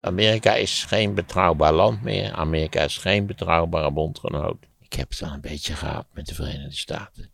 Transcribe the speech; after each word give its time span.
Amerika 0.00 0.54
is 0.54 0.84
geen 0.84 1.14
betrouwbaar 1.14 1.72
land 1.72 2.02
meer. 2.02 2.32
Amerika 2.32 2.82
is 2.82 2.96
geen 2.96 3.26
betrouwbare 3.26 3.92
bondgenoot. 3.92 4.66
Ik 4.80 4.92
heb 4.92 5.10
het 5.10 5.22
al 5.22 5.32
een 5.32 5.40
beetje 5.40 5.74
gehad 5.74 6.06
met 6.12 6.26
de 6.26 6.34
Verenigde 6.34 6.76
Staten. 6.76 7.30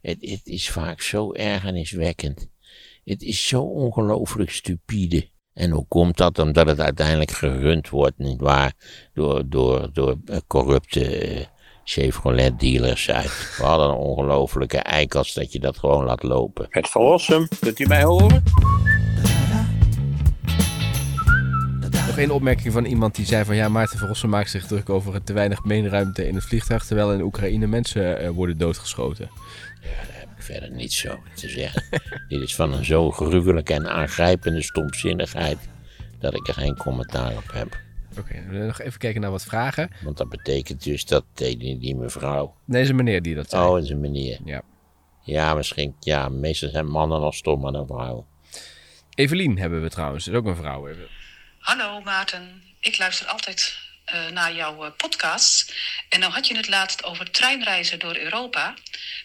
Het, 0.00 0.16
het 0.20 0.46
is 0.46 0.70
vaak 0.70 1.00
zo 1.00 1.32
ergerniswekkend. 1.32 2.48
Het 3.04 3.22
is 3.22 3.48
zo 3.48 3.62
ongelooflijk 3.62 4.50
stupide. 4.50 5.28
En 5.52 5.70
hoe 5.70 5.86
komt 5.88 6.16
dat? 6.16 6.38
Omdat 6.38 6.66
het 6.66 6.80
uiteindelijk 6.80 7.30
gerund 7.30 7.88
wordt, 7.88 8.18
nietwaar? 8.18 8.72
Door, 9.14 9.48
door, 9.48 9.90
door 9.92 10.16
eh, 10.24 10.36
corrupte 10.46 11.18
eh, 11.18 11.44
Chevrolet 11.84 12.60
dealers 12.60 13.10
uit. 13.10 13.54
We 13.56 13.64
hadden 13.64 13.88
een 13.88 13.94
ongelofelijke 13.94 14.78
eikels 14.78 15.34
dat 15.34 15.52
je 15.52 15.58
dat 15.58 15.78
gewoon 15.78 16.04
laat 16.04 16.22
lopen. 16.22 16.66
Het 16.68 16.88
verlossen, 16.88 17.48
kunt 17.60 17.78
u 17.78 17.86
mij 17.86 18.02
horen? 18.02 18.42
Nog 22.10 22.18
één 22.18 22.30
opmerking 22.30 22.72
van 22.72 22.84
iemand 22.84 23.14
die 23.14 23.26
zei 23.26 23.44
van 23.44 23.56
ja, 23.56 23.68
Maarten 23.68 23.98
Verrossen 23.98 24.28
maakt 24.28 24.50
zich 24.50 24.66
druk 24.66 24.88
over 24.88 25.22
te 25.22 25.32
weinig 25.32 25.62
beenruimte 25.62 26.28
in 26.28 26.34
het 26.34 26.44
vliegtuig, 26.44 26.84
terwijl 26.84 27.12
in 27.12 27.22
Oekraïne 27.22 27.66
mensen 27.66 28.18
eh, 28.18 28.28
worden 28.28 28.58
doodgeschoten. 28.58 29.30
Ja, 29.82 29.88
daar 29.88 30.18
heb 30.18 30.28
ik 30.36 30.42
verder 30.42 30.70
niet 30.70 30.92
zo 30.92 31.18
te 31.34 31.48
zeggen. 31.48 31.82
Dit 32.28 32.40
is 32.40 32.54
van 32.54 32.72
een 32.72 32.84
zo 32.84 33.10
gruwelijke 33.10 33.74
en 33.74 33.90
aangrijpende 33.90 34.62
stomzinnigheid 34.62 35.58
dat 36.18 36.34
ik 36.34 36.48
er 36.48 36.54
geen 36.54 36.76
commentaar 36.76 37.36
op 37.36 37.52
heb. 37.52 37.78
Oké, 38.18 38.44
we 38.48 38.58
nog 38.58 38.80
even 38.80 38.98
kijken 38.98 39.20
naar 39.20 39.30
wat 39.30 39.44
vragen. 39.44 39.90
Want 40.04 40.16
dat 40.16 40.28
betekent 40.28 40.84
dus 40.84 41.04
dat 41.04 41.24
die, 41.34 41.78
die 41.78 41.96
mevrouw. 41.96 42.54
Nee, 42.64 42.82
is 42.82 42.88
een 42.88 42.96
meneer 42.96 43.22
die 43.22 43.34
dat 43.34 43.50
zei. 43.50 43.68
Oh, 43.68 43.78
is 43.78 43.90
een 43.90 44.00
meneer. 44.00 44.38
Ja. 44.44 44.62
Ja, 45.22 45.54
misschien. 45.54 45.94
Ja, 46.00 46.28
meestal 46.28 46.68
zijn 46.68 46.86
mannen 46.86 47.20
nog 47.20 47.34
stommer 47.34 47.72
dan 47.72 47.86
vrouwen. 47.86 48.24
Evelien 49.14 49.58
hebben 49.58 49.82
we 49.82 49.90
trouwens, 49.90 50.28
is 50.28 50.34
ook 50.34 50.46
een 50.46 50.56
vrouw. 50.56 50.88
Even. 50.88 51.19
Hallo 51.60 52.00
Maarten, 52.00 52.74
ik 52.80 52.98
luister 52.98 53.26
altijd 53.26 53.78
eh, 54.04 54.26
naar 54.26 54.54
jouw 54.54 54.84
uh, 54.84 54.90
podcasts. 54.96 55.72
En 56.08 56.20
nou 56.20 56.32
had 56.32 56.46
je 56.46 56.56
het 56.56 56.68
laatst 56.68 57.04
over 57.04 57.30
treinreizen 57.30 57.98
door 57.98 58.16
Europa. 58.16 58.74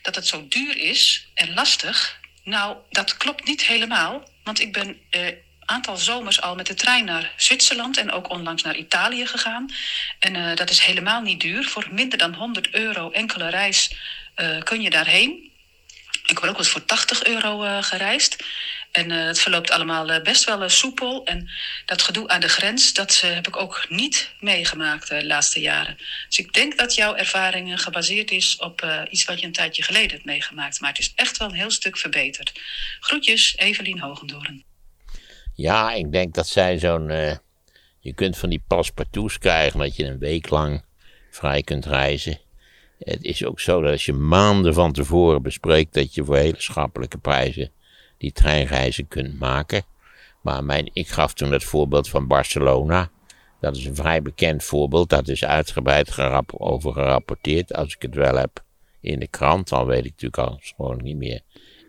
Dat 0.02 0.16
het 0.16 0.28
zo 0.28 0.46
duur 0.48 0.78
is 0.78 1.28
en 1.34 1.54
lastig. 1.54 2.20
Nou, 2.44 2.78
dat 2.90 3.18
klopt 3.18 3.46
niet 3.46 3.66
helemaal. 3.66 4.30
Want 4.44 4.60
ik 4.60 4.74
ben 4.74 5.00
een 5.10 5.38
aantal 5.66 5.98
zomers 5.98 6.42
al 6.42 6.56
met 6.56 6.66
de 6.66 6.74
trein 6.74 7.06
naar 7.06 7.34
Zwitserland 7.38 7.98
en 7.98 8.12
ook 8.12 8.30
onlangs 8.30 8.64
naar 8.64 8.76
Italië 8.76 9.26
gegaan. 9.26 9.74
En 10.20 10.56
dat 10.56 10.70
is 10.70 10.80
helemaal 10.80 11.22
niet 11.22 11.40
duur. 11.40 11.64
Voor 11.64 11.88
minder 11.92 12.18
dan 12.18 12.34
100 12.34 12.70
euro 12.74 13.12
enkele 13.12 13.50
reis 13.50 13.92
kun 14.64 14.82
je 14.82 14.90
daarheen. 14.90 15.52
Ik 16.26 16.38
heb 16.40 16.50
ook 16.50 16.58
eens 16.58 16.70
voor 16.70 16.86
80 16.86 17.24
euro 17.24 17.82
gereisd. 17.82 18.44
En 18.96 19.10
uh, 19.10 19.26
het 19.26 19.40
verloopt 19.40 19.72
allemaal 19.72 20.10
uh, 20.10 20.22
best 20.22 20.44
wel 20.44 20.64
uh, 20.64 20.70
soepel. 20.70 21.26
En 21.26 21.50
dat 21.86 22.02
gedoe 22.02 22.28
aan 22.28 22.40
de 22.40 22.48
grens, 22.48 22.94
dat 22.94 23.22
heb 23.22 23.48
ik 23.48 23.56
ook 23.58 23.86
niet 23.90 24.34
meegemaakt 24.40 25.10
de 25.10 25.26
laatste 25.26 25.60
jaren. 25.60 25.98
Dus 26.28 26.40
ik 26.40 26.54
denk 26.54 26.78
dat 26.78 26.96
jouw 26.96 27.16
ervaring 27.16 27.82
gebaseerd 27.82 28.32
is 28.32 28.58
op 28.58 29.06
iets 29.10 29.26
wat 29.26 29.40
je 29.40 29.46
een 29.46 29.52
tijdje 29.52 29.84
geleden 29.84 30.10
hebt 30.10 30.26
meegemaakt. 30.26 30.80
Maar 30.80 30.90
het 30.90 31.00
is 31.00 31.14
echt 31.16 31.38
wel 31.38 31.48
een 31.48 31.56
heel 31.56 31.72
stuk 31.72 31.98
verbeterd. 31.98 32.62
Groetjes, 33.00 33.58
Evelien 33.58 34.00
Hogendoren. 34.00 34.64
Ja, 35.54 35.92
ik 35.92 36.12
denk 36.12 36.34
dat 36.34 36.48
zij 36.48 36.80
zo'n... 36.80 37.08
je 38.00 38.14
kunt 38.16 38.38
van 38.38 38.50
die 38.50 38.64
paspartouts 38.68 39.38
krijgen 39.38 39.80
dat 39.80 39.96
je 39.96 40.06
een 40.06 40.20
week 40.20 40.50
lang 40.50 40.84
vrij 41.32 41.64
kunt 41.64 41.86
reizen. 41.86 42.40
Het 43.00 43.24
is 43.24 43.46
ook 43.46 43.60
zo 43.60 43.82
dat 43.82 43.92
als 43.92 44.06
je 44.06 44.14
maanden 44.14 44.74
van 44.74 44.92
tevoren 44.92 45.42
bespreekt 45.42 45.94
dat 45.94 46.14
je 46.14 46.24
voor 46.24 46.38
hele 46.38 46.62
schappelijke 46.62 47.18
prijzen 47.18 47.72
die 48.26 48.34
treinreizen 48.34 49.08
kunt 49.08 49.40
maken. 49.40 49.84
Maar 50.42 50.64
mijn, 50.64 50.90
ik 50.94 51.08
gaf 51.08 51.34
toen 51.34 51.52
het 51.52 51.64
voorbeeld 51.64 52.10
van 52.10 52.28
Barcelona. 52.28 53.10
Dat 53.60 53.76
is 53.76 53.86
een 53.86 53.96
vrij 53.96 54.22
bekend 54.22 54.64
voorbeeld. 54.64 55.10
Dat 55.10 55.28
is 55.28 55.46
uitgebreid 55.46 56.12
gerap 56.12 56.54
over 56.58 56.94
gerapporteerd. 56.94 57.74
Als 57.74 57.96
ik 57.96 58.02
het 58.02 58.16
wel 58.16 58.36
heb 58.36 58.64
in 59.02 59.20
de 59.20 59.28
krant, 59.28 59.70
dan 59.70 59.86
weet 59.86 60.06
ik 60.06 60.12
natuurlijk 60.12 60.38
al 60.38 60.60
gewoon 60.62 61.04
niet 61.04 61.18
meer 61.18 61.42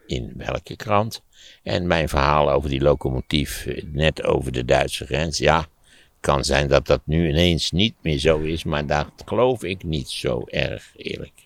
in 0.06 0.32
welke 0.36 0.76
krant. 0.76 1.22
En 1.62 1.86
mijn 1.86 2.08
verhaal 2.08 2.50
over 2.50 2.70
die 2.70 2.80
locomotief 2.80 3.68
net 3.84 4.22
over 4.22 4.52
de 4.52 4.64
Duitse 4.64 5.06
grens. 5.06 5.38
Ja, 5.38 5.66
kan 6.20 6.44
zijn 6.44 6.68
dat 6.68 6.86
dat 6.86 7.00
nu 7.04 7.28
ineens 7.28 7.70
niet 7.70 7.94
meer 8.02 8.18
zo 8.18 8.38
is, 8.38 8.64
maar 8.64 8.86
dat 8.86 9.10
geloof 9.24 9.62
ik 9.64 9.84
niet 9.84 10.08
zo 10.08 10.42
erg 10.46 10.92
eerlijk 10.96 11.45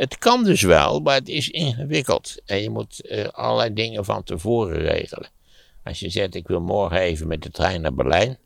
het 0.00 0.18
kan 0.18 0.44
dus 0.44 0.62
wel, 0.62 1.00
maar 1.00 1.14
het 1.14 1.28
is 1.28 1.48
ingewikkeld. 1.48 2.42
En 2.44 2.62
je 2.62 2.70
moet 2.70 3.10
uh, 3.10 3.24
allerlei 3.24 3.74
dingen 3.74 4.04
van 4.04 4.22
tevoren 4.22 4.78
regelen. 4.80 5.28
Als 5.84 6.00
je 6.00 6.10
zegt, 6.10 6.34
ik 6.34 6.46
wil 6.46 6.60
morgen 6.60 6.98
even 6.98 7.26
met 7.26 7.42
de 7.42 7.50
trein 7.50 7.80
naar 7.80 7.94
Berlijn. 7.94 8.38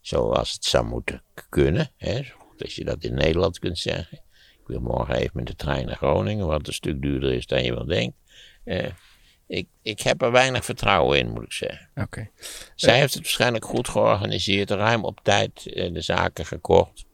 Zoals 0.00 0.52
het 0.52 0.64
zou 0.64 0.86
moeten 0.86 1.22
kunnen. 1.48 1.90
Hè, 1.96 2.22
zo 2.22 2.34
goed 2.38 2.62
als 2.62 2.74
je 2.74 2.84
dat 2.84 3.04
in 3.04 3.14
Nederland 3.14 3.58
kunt 3.58 3.78
zeggen. 3.78 4.18
Ik 4.60 4.66
wil 4.66 4.80
morgen 4.80 5.14
even 5.14 5.30
met 5.34 5.46
de 5.46 5.56
trein 5.56 5.86
naar 5.86 5.96
Groningen, 5.96 6.46
wat 6.46 6.66
een 6.66 6.72
stuk 6.72 7.02
duurder 7.02 7.32
is 7.32 7.46
dan 7.46 7.62
je 7.62 7.74
wel 7.74 7.86
denkt. 7.86 8.16
Uh, 8.64 8.86
ik, 9.46 9.68
ik 9.82 10.00
heb 10.00 10.22
er 10.22 10.32
weinig 10.32 10.64
vertrouwen 10.64 11.18
in, 11.18 11.30
moet 11.30 11.44
ik 11.44 11.52
zeggen. 11.52 11.88
Oké. 11.94 12.30
Zij 12.74 12.98
heeft 12.98 13.14
het 13.14 13.22
waarschijnlijk 13.22 13.64
goed 13.64 13.88
georganiseerd, 13.88 14.70
ruim 14.70 15.04
op 15.04 15.20
tijd 15.22 15.66
uh, 15.66 15.92
de 15.92 16.00
zaken 16.00 16.46
gekocht. 16.46 17.04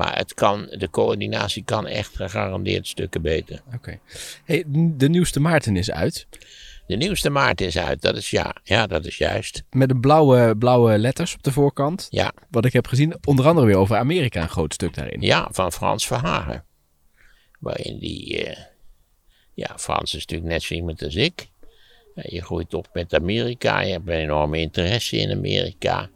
Maar 0.00 0.16
het 0.16 0.34
kan, 0.34 0.66
de 0.70 0.90
coördinatie 0.90 1.64
kan 1.64 1.86
echt 1.86 2.16
gegarandeerd 2.16 2.86
stukken 2.86 3.22
beter. 3.22 3.62
Oké. 3.74 3.98
Hey, 4.44 4.64
de 4.66 5.08
nieuwste 5.08 5.40
Maarten 5.40 5.76
is 5.76 5.90
uit. 5.90 6.26
De 6.86 6.96
nieuwste 6.96 7.30
Maarten 7.30 7.66
is 7.66 7.78
uit, 7.78 8.02
dat 8.02 8.16
is 8.16 8.30
ja. 8.30 8.54
Ja, 8.62 8.86
dat 8.86 9.04
is 9.04 9.18
juist. 9.18 9.62
Met 9.70 9.90
een 9.90 10.00
blauwe, 10.00 10.56
blauwe 10.56 10.98
letters 10.98 11.34
op 11.34 11.42
de 11.42 11.52
voorkant. 11.52 12.06
Ja. 12.10 12.32
Wat 12.50 12.64
ik 12.64 12.72
heb 12.72 12.86
gezien, 12.86 13.14
onder 13.24 13.46
andere 13.46 13.66
weer 13.66 13.76
over 13.76 13.96
Amerika 13.96 14.42
een 14.42 14.48
groot 14.48 14.74
stuk 14.74 14.94
daarin. 14.94 15.20
Ja, 15.20 15.48
van 15.50 15.72
Frans 15.72 16.06
Verhagen. 16.06 16.64
Waarin 17.58 17.98
die, 17.98 18.46
uh, 18.46 18.56
ja, 19.54 19.78
Frans 19.78 20.14
is 20.14 20.20
natuurlijk 20.20 20.50
net 20.50 20.62
zo 20.62 20.74
iemand 20.74 21.02
als 21.02 21.14
ik. 21.14 21.48
Je 22.14 22.42
groeit 22.42 22.74
op 22.74 22.88
met 22.92 23.14
Amerika, 23.14 23.80
je 23.80 23.92
hebt 23.92 24.08
een 24.08 24.14
enorme 24.14 24.60
interesse 24.60 25.16
in 25.16 25.30
Amerika 25.30 26.10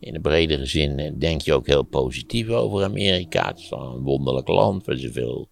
in 0.00 0.12
de 0.12 0.20
bredere 0.20 0.66
zin 0.66 1.18
denk 1.18 1.40
je 1.40 1.54
ook 1.54 1.66
heel 1.66 1.82
positief 1.82 2.48
over 2.48 2.84
Amerika. 2.84 3.46
Het 3.46 3.58
is 3.58 3.70
een 3.70 4.02
wonderlijk 4.02 4.48
land 4.48 4.86
waar 4.86 4.96
ze 4.96 5.12
veel, 5.12 5.48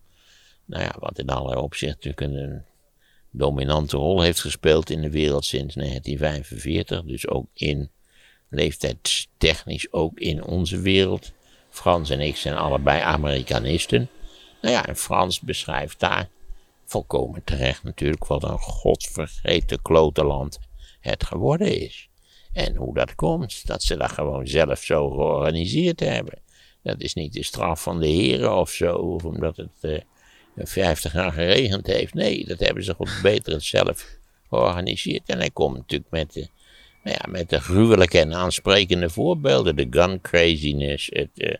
nou 0.65 0.83
ja, 0.83 0.95
wat 0.99 1.19
in 1.19 1.29
allerlei 1.29 1.61
opzichten 1.61 2.11
natuurlijk 2.11 2.21
een, 2.21 2.63
dominante 3.37 3.97
rol 3.97 4.21
heeft 4.21 4.41
gespeeld 4.41 4.91
in 4.91 5.01
de 5.01 5.11
wereld 5.11 5.45
sinds 5.45 5.75
1945. 5.75 7.03
Dus 7.03 7.29
ook 7.29 7.47
in 7.55 7.91
leeftijdstechnisch, 8.49 9.93
ook 9.93 10.19
in 10.19 10.45
onze 10.45 10.81
wereld. 10.81 11.33
Frans 11.69 12.11
en 12.11 12.21
ik 12.21 12.37
zijn 12.37 12.57
allebei 12.57 13.01
Amerikanisten. 13.01 14.09
Nou 14.63 14.75
ja, 14.75 14.87
en 14.87 14.97
Frans 14.97 15.41
beschrijft 15.41 16.01
daar 16.01 16.29
volkomen 16.85 17.45
terecht 17.45 17.83
natuurlijk 17.83 18.27
wat 18.27 18.43
een 18.43 18.59
godvergeten 18.59 19.83
klote 19.83 20.25
land 20.25 20.59
het 21.01 21.25
geworden 21.25 21.81
is. 21.81 22.09
En 22.55 22.77
hoe 22.77 22.95
dat 22.95 23.15
komt, 23.15 23.67
dat 23.67 23.83
ze 23.83 23.97
dat 23.97 24.13
gewoon 24.13 24.47
zelf 24.47 24.83
zo 24.83 25.11
georganiseerd 25.11 26.01
hebben. 26.01 26.39
Dat 26.83 27.01
is 27.01 27.15
niet 27.15 27.33
de 27.33 27.43
straf 27.43 27.83
van 27.83 28.01
de 28.01 28.07
heren 28.07 28.57
of 28.57 28.71
zo, 28.71 28.95
of 28.95 29.25
omdat 29.25 29.57
het 29.57 29.69
uh, 29.81 29.99
50 30.57 31.13
jaar 31.13 31.33
geregend 31.33 31.87
heeft. 31.87 32.15
Nee, 32.15 32.47
dat 32.47 32.59
hebben 32.59 32.85
ze 32.85 32.95
goed 32.95 33.19
beter 33.23 33.63
zelf 33.63 34.19
georganiseerd. 34.49 35.23
En 35.27 35.39
hij 35.39 35.51
komt 35.51 35.77
natuurlijk 35.77 36.11
met 36.11 36.33
de, 36.33 36.49
nou 37.05 37.17
ja, 37.21 37.31
met 37.31 37.51
de 37.51 37.61
gruwelijke 37.61 38.19
en 38.19 38.35
aansprekende 38.35 39.11
voorbeelden. 39.11 39.77
De 39.77 39.87
gun 39.91 40.21
craziness, 40.21 41.11
het, 41.13 41.31
uh, 41.35 41.55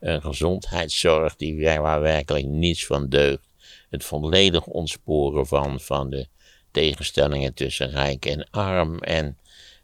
een 0.00 0.22
gezondheidszorg 0.22 1.36
die, 1.36 1.64
waar 1.64 2.00
werkelijk 2.00 2.46
niets 2.46 2.86
van 2.86 3.08
deugt. 3.08 3.46
Het 3.90 4.04
volledig 4.04 4.66
ontsporen 4.66 5.46
van, 5.46 5.80
van 5.80 6.10
de 6.10 6.26
tegenstellingen 6.70 7.54
tussen 7.54 7.90
rijk 7.90 8.26
en 8.26 8.50
arm. 8.50 8.98
En 8.98 9.38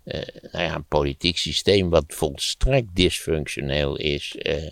uh, 0.04 0.22
nou 0.52 0.64
ja, 0.64 0.74
een 0.74 0.84
politiek 0.84 1.38
systeem 1.38 1.90
wat 1.90 2.04
volstrekt 2.08 2.88
dysfunctioneel 2.96 3.96
is. 3.96 4.36
Uh, 4.42 4.70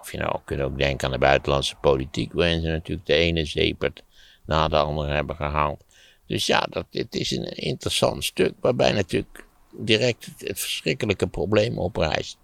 of 0.00 0.12
je 0.12 0.18
nou 0.18 0.38
kunt 0.44 0.60
ook 0.60 0.78
denken 0.78 1.06
aan 1.06 1.12
de 1.12 1.18
buitenlandse 1.18 1.76
politiek, 1.76 2.32
waarin 2.32 2.60
ze 2.60 2.68
natuurlijk 2.68 3.06
de 3.06 3.14
ene 3.14 3.44
zeepert 3.44 4.02
na 4.46 4.68
de 4.68 4.76
andere 4.76 5.12
hebben 5.12 5.36
gehaald. 5.36 5.84
Dus 6.26 6.46
ja, 6.46 6.60
dat, 6.60 6.86
dit 6.90 7.14
is 7.14 7.30
een 7.30 7.44
interessant 7.44 8.24
stuk, 8.24 8.52
waarbij 8.60 8.92
natuurlijk 8.92 9.46
direct 9.70 10.24
het, 10.24 10.48
het 10.48 10.60
verschrikkelijke 10.60 11.26
probleem 11.26 11.78
oprijst. 11.78 12.38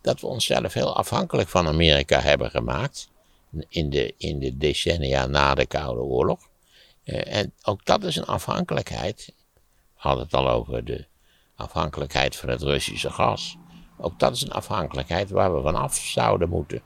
Dat 0.00 0.20
we 0.20 0.26
onszelf 0.26 0.72
heel 0.72 0.96
afhankelijk 0.96 1.48
van 1.48 1.66
Amerika 1.66 2.20
hebben 2.20 2.50
gemaakt. 2.50 3.10
In 3.68 3.90
de, 3.90 4.14
in 4.16 4.38
de 4.38 4.56
decennia 4.56 5.26
na 5.26 5.54
de 5.54 5.66
Koude 5.66 6.00
Oorlog. 6.00 6.48
Uh, 7.04 7.36
en 7.36 7.52
ook 7.62 7.84
dat 7.84 8.04
is 8.04 8.16
een 8.16 8.24
afhankelijkheid 8.24 9.34
hadden 10.00 10.24
het 10.24 10.34
al 10.34 10.48
over 10.48 10.84
de 10.84 11.06
afhankelijkheid 11.54 12.36
van 12.36 12.48
het 12.48 12.62
Russische 12.62 13.10
gas. 13.10 13.56
Ook 13.96 14.18
dat 14.18 14.34
is 14.34 14.42
een 14.42 14.52
afhankelijkheid 14.52 15.30
waar 15.30 15.54
we 15.54 15.62
vanaf 15.62 15.96
zouden 15.96 16.48
moeten. 16.48 16.82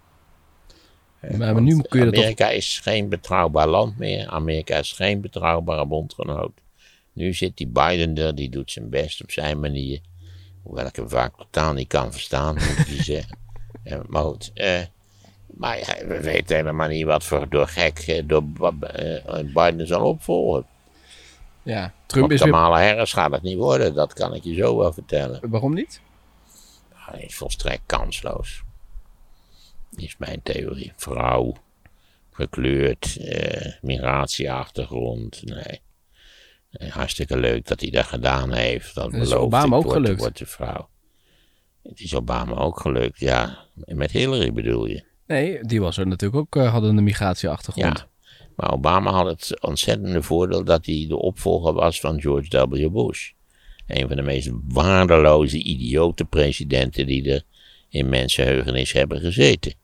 Maar, 1.39 1.63
nu 1.63 1.83
kun 1.83 2.01
je 2.01 2.07
Amerika 2.07 2.49
is 2.49 2.79
geen 2.83 3.09
betrouwbaar 3.09 3.69
land 3.69 3.99
meer. 3.99 4.29
Amerika 4.29 4.77
is 4.77 4.93
geen 4.93 5.21
betrouwbare 5.21 5.87
bondgenoot. 5.87 6.53
Nu 7.13 7.35
zit 7.35 7.57
die 7.57 7.67
Biden 7.67 8.17
er, 8.17 8.35
die 8.35 8.49
doet 8.51 8.71
zijn 8.71 8.91
best 8.91 9.23
op 9.23 9.31
zijn 9.31 9.61
manier. 9.61 10.01
Hoewel 10.63 10.87
ik 10.87 10.97
hem 10.97 11.09
vaak 11.09 11.37
totaal 11.37 11.73
niet 11.73 11.89
kan 11.89 12.13
verstaan, 12.13 12.55
moet 12.55 12.89
je 12.89 13.03
zeggen. 13.13 13.39
Maar 14.07 14.23
goed. 14.23 14.51
eh, 14.55 14.81
maar 15.47 15.79
ja, 15.79 16.07
we 16.07 16.21
weten 16.21 16.57
helemaal 16.57 16.89
niet 16.89 17.05
wat 17.05 17.25
voor 17.25 17.49
door 17.49 17.69
gek 17.69 17.99
eh, 17.99 18.23
door 18.27 18.43
eh, 18.81 19.45
Biden 19.55 19.87
zal 19.87 20.05
opvolgen. 20.09 20.67
Ja, 21.65 21.93
Trump 22.07 22.25
Op 22.25 22.33
is 22.33 22.43
weer... 22.43 22.53
Kamala 22.53 22.83
Harris 22.87 23.13
gaat 23.13 23.33
het 23.33 23.43
niet 23.43 23.57
worden, 23.57 23.95
dat 23.95 24.13
kan 24.13 24.35
ik 24.35 24.45
je 24.45 24.55
zo 24.55 24.77
wel 24.77 24.93
vertellen. 24.93 25.51
Waarom 25.51 25.75
niet? 25.75 26.01
Hij 26.95 27.23
is 27.23 27.35
volstrekt 27.35 27.83
kansloos. 27.87 28.63
Is 29.97 30.17
mijn 30.17 30.43
theorie. 30.43 30.93
Vrouw, 30.97 31.55
gekleurd, 32.31 33.17
eh, 33.17 33.73
migratieachtergrond. 33.81 35.43
Nee. 35.45 35.81
Eh, 36.71 36.91
hartstikke 36.91 37.37
leuk 37.37 37.67
dat 37.67 37.81
hij 37.81 37.91
dat 37.91 38.05
gedaan 38.05 38.53
heeft. 38.53 38.95
Dat 38.95 39.13
is 39.13 39.33
Obama 39.33 39.77
ook 39.77 39.93
gelukt. 39.93 40.21
Wordt 40.21 40.39
de 40.39 40.47
vrouw. 40.47 40.89
Het 41.83 42.01
is 42.01 42.15
Obama 42.15 42.55
ook 42.55 42.81
gelukt, 42.81 43.19
ja. 43.19 43.59
Met 43.75 44.11
Hillary 44.11 44.53
bedoel 44.53 44.87
je? 44.87 45.05
Nee, 45.27 45.61
die 45.61 45.81
was 45.81 45.97
er 45.97 46.07
natuurlijk 46.07 46.41
ook, 46.41 46.63
eh, 46.63 46.73
hadden 46.73 46.97
een 46.97 47.05
migratieachtergrond. 47.05 47.99
Ja. 47.99 48.09
Maar 48.57 48.73
Obama 48.73 49.11
had 49.11 49.27
het 49.27 49.61
ontzettende 49.61 50.23
voordeel 50.23 50.65
dat 50.65 50.87
hij 50.87 51.05
de 51.09 51.17
opvolger 51.17 51.73
was 51.73 52.01
van 52.01 52.21
George 52.21 52.67
W. 52.69 52.91
Bush. 52.93 53.31
Een 53.87 54.09
van 54.09 54.17
de 54.17 54.23
meest 54.23 54.51
waardeloze, 54.69 55.63
idiote 55.63 56.25
presidenten 56.25 57.07
die 57.07 57.33
er 57.33 57.43
in 57.89 58.09
mensenheugenis 58.09 58.93
hebben 58.93 59.21
gezeten. 59.21 59.75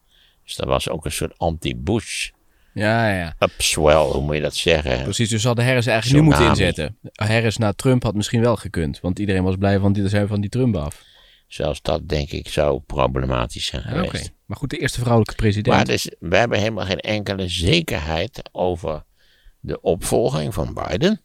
Dus 0.44 0.56
dat 0.56 0.66
was 0.66 0.88
ook 0.88 1.04
een 1.04 1.12
soort 1.12 1.38
anti-Bush 1.38 2.30
Ja, 2.74 3.16
ja. 3.16 3.34
upswell, 3.38 3.94
hoe 3.94 4.22
moet 4.22 4.34
je 4.34 4.40
dat 4.40 4.54
zeggen? 4.54 5.02
Precies, 5.02 5.28
dus 5.28 5.44
hadden 5.44 5.64
Harris 5.64 5.86
eigenlijk 5.86 6.20
nu 6.22 6.28
moeten 6.28 6.46
inzetten. 6.48 6.96
Harris 7.12 7.56
na 7.56 7.72
Trump 7.72 8.02
had 8.02 8.14
misschien 8.14 8.40
wel 8.40 8.56
gekund. 8.56 9.00
Want 9.00 9.18
iedereen 9.18 9.42
was 9.42 9.56
blij 9.56 9.78
van 9.78 9.92
die 9.92 10.08
zijn 10.08 10.28
van 10.28 10.40
die 10.40 10.50
Trump 10.50 10.76
af. 10.76 11.02
Zelfs 11.48 11.82
dat 11.82 12.08
denk 12.08 12.30
ik 12.30 12.48
zou 12.48 12.80
problematisch 12.80 13.66
zijn 13.66 13.82
Ja, 13.94 14.02
Oké. 14.02 14.20
Maar 14.50 14.58
goed, 14.58 14.70
de 14.70 14.78
eerste 14.78 15.00
vrouwelijke 15.00 15.34
president. 15.34 15.76
Maar 15.76 16.30
we 16.30 16.36
hebben 16.36 16.58
helemaal 16.58 16.84
geen 16.84 17.00
enkele 17.00 17.48
zekerheid 17.48 18.42
over 18.52 19.04
de 19.60 19.80
opvolging 19.80 20.54
van 20.54 20.74
Biden. 20.74 21.20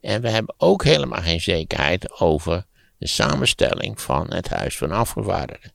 En 0.00 0.20
we 0.20 0.28
hebben 0.28 0.54
ook 0.58 0.84
helemaal 0.84 1.20
geen 1.20 1.40
zekerheid 1.40 2.20
over 2.20 2.66
de 2.98 3.06
samenstelling 3.06 4.00
van 4.00 4.34
het 4.34 4.48
Huis 4.48 4.76
van 4.76 4.90
Afgevaardigden. 4.90 5.72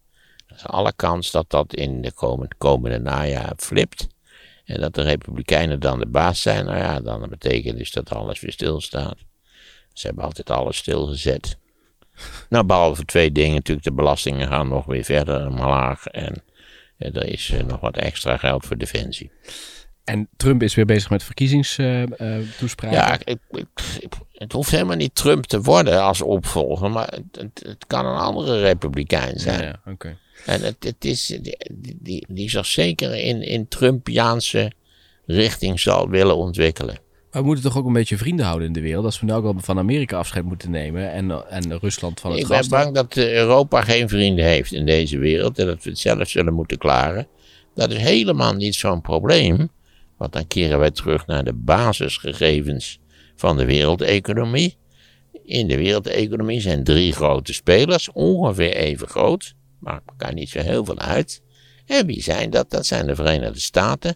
Er 0.47 0.55
is 0.55 0.65
alle 0.65 0.93
kans 0.95 1.31
dat 1.31 1.49
dat 1.49 1.73
in 1.73 2.01
de 2.01 2.11
komende, 2.11 2.55
komende 2.57 2.99
najaar 2.99 3.53
flipt. 3.57 4.07
En 4.65 4.81
dat 4.81 4.95
de 4.95 5.01
Republikeinen 5.01 5.79
dan 5.79 5.99
de 5.99 6.07
baas 6.07 6.41
zijn. 6.41 6.65
Nou 6.65 6.77
ja, 6.77 6.99
dan 6.99 7.29
betekent 7.29 7.77
dus 7.77 7.91
dat 7.91 8.09
alles 8.09 8.39
weer 8.39 8.51
stilstaat. 8.51 9.17
Ze 9.93 10.07
hebben 10.07 10.23
altijd 10.23 10.49
alles 10.49 10.77
stilgezet. 10.77 11.57
Nou, 12.49 12.65
behalve 12.65 13.05
twee 13.05 13.31
dingen 13.31 13.55
natuurlijk. 13.55 13.85
De 13.85 13.93
belastingen 13.93 14.47
gaan 14.47 14.67
nog 14.67 14.85
weer 14.85 15.03
verder 15.03 15.47
omlaag. 15.47 16.05
En 16.05 16.43
er 16.97 17.25
is 17.27 17.49
eh, 17.49 17.63
nog 17.63 17.79
wat 17.79 17.97
extra 17.97 18.37
geld 18.37 18.65
voor 18.65 18.77
defensie. 18.77 19.31
En 20.03 20.27
Trump 20.37 20.63
is 20.63 20.75
weer 20.75 20.85
bezig 20.85 21.09
met 21.09 21.23
verkiezingstoespraken. 21.23 22.97
Ja, 22.97 23.13
ik, 23.13 23.21
ik- 23.51 23.67
ik- 23.99 24.13
het 24.33 24.51
hoeft 24.51 24.71
helemaal 24.71 24.95
niet 24.95 25.15
Trump 25.15 25.45
te 25.45 25.61
worden 25.61 26.01
als 26.01 26.21
opvolger, 26.21 26.91
maar 26.91 27.07
het, 27.31 27.45
het, 27.67 27.85
kan 27.87 28.05
een 28.05 28.17
andere 28.17 28.61
republikein 28.61 29.39
zijn. 29.39 29.61
ja, 29.61 29.65
ja, 29.85 29.91
oké. 29.91 30.17
En 30.45 30.61
het, 30.61 30.75
het 30.83 31.05
is, 31.05 31.25
die, 31.41 31.57
die, 31.99 32.25
die 32.29 32.49
zich 32.49 32.65
zeker 32.65 33.15
in, 33.15 33.41
in 33.41 33.67
Trumpiaanse 33.67 34.71
richting 35.25 35.79
zal 35.79 36.09
willen 36.09 36.35
ontwikkelen. 36.35 36.97
Maar 37.33 37.41
we 37.41 37.47
moeten 37.47 37.65
toch 37.65 37.77
ook 37.77 37.85
een 37.85 37.93
beetje 37.93 38.17
vrienden 38.17 38.45
houden 38.45 38.67
in 38.67 38.73
de 38.73 38.81
wereld. 38.81 39.05
Als 39.05 39.19
we 39.19 39.25
nu 39.25 39.33
ook 39.33 39.43
wel 39.43 39.55
van 39.57 39.77
Amerika 39.77 40.17
afscheid 40.17 40.45
moeten 40.45 40.71
nemen. 40.71 41.11
En, 41.11 41.49
en 41.49 41.79
Rusland 41.79 42.19
van 42.19 42.31
het 42.31 42.39
Ik 42.39 42.47
ben 42.47 42.69
bang 42.69 42.93
dat 42.93 43.17
Europa 43.17 43.81
geen 43.81 44.09
vrienden 44.09 44.45
heeft 44.45 44.71
in 44.71 44.85
deze 44.85 45.17
wereld 45.17 45.59
en 45.59 45.65
dat 45.65 45.83
we 45.83 45.89
het 45.89 45.99
zelf 45.99 46.29
zullen 46.29 46.53
moeten 46.53 46.77
klaren. 46.77 47.27
Dat 47.75 47.91
is 47.91 47.97
helemaal 47.97 48.53
niet 48.53 48.75
zo'n 48.75 49.01
probleem, 49.01 49.69
want 50.17 50.33
dan 50.33 50.47
keren 50.47 50.79
wij 50.79 50.91
terug 50.91 51.27
naar 51.27 51.43
de 51.43 51.53
basisgegevens 51.53 52.99
van 53.35 53.57
de 53.57 53.65
wereldeconomie. 53.65 54.77
In 55.43 55.67
de 55.67 55.77
wereldeconomie 55.77 56.61
zijn 56.61 56.83
drie 56.83 57.13
grote 57.13 57.53
spelers, 57.53 58.11
ongeveer 58.11 58.75
even 58.75 59.07
groot, 59.07 59.53
maakt 59.79 60.09
elkaar 60.09 60.33
niet 60.33 60.49
zo 60.49 60.59
heel 60.59 60.85
veel 60.85 60.99
uit. 60.99 61.41
En 61.85 62.05
wie 62.05 62.21
zijn 62.21 62.49
dat? 62.49 62.69
Dat 62.69 62.85
zijn 62.85 63.07
de 63.07 63.15
Verenigde 63.15 63.59
Staten. 63.59 64.15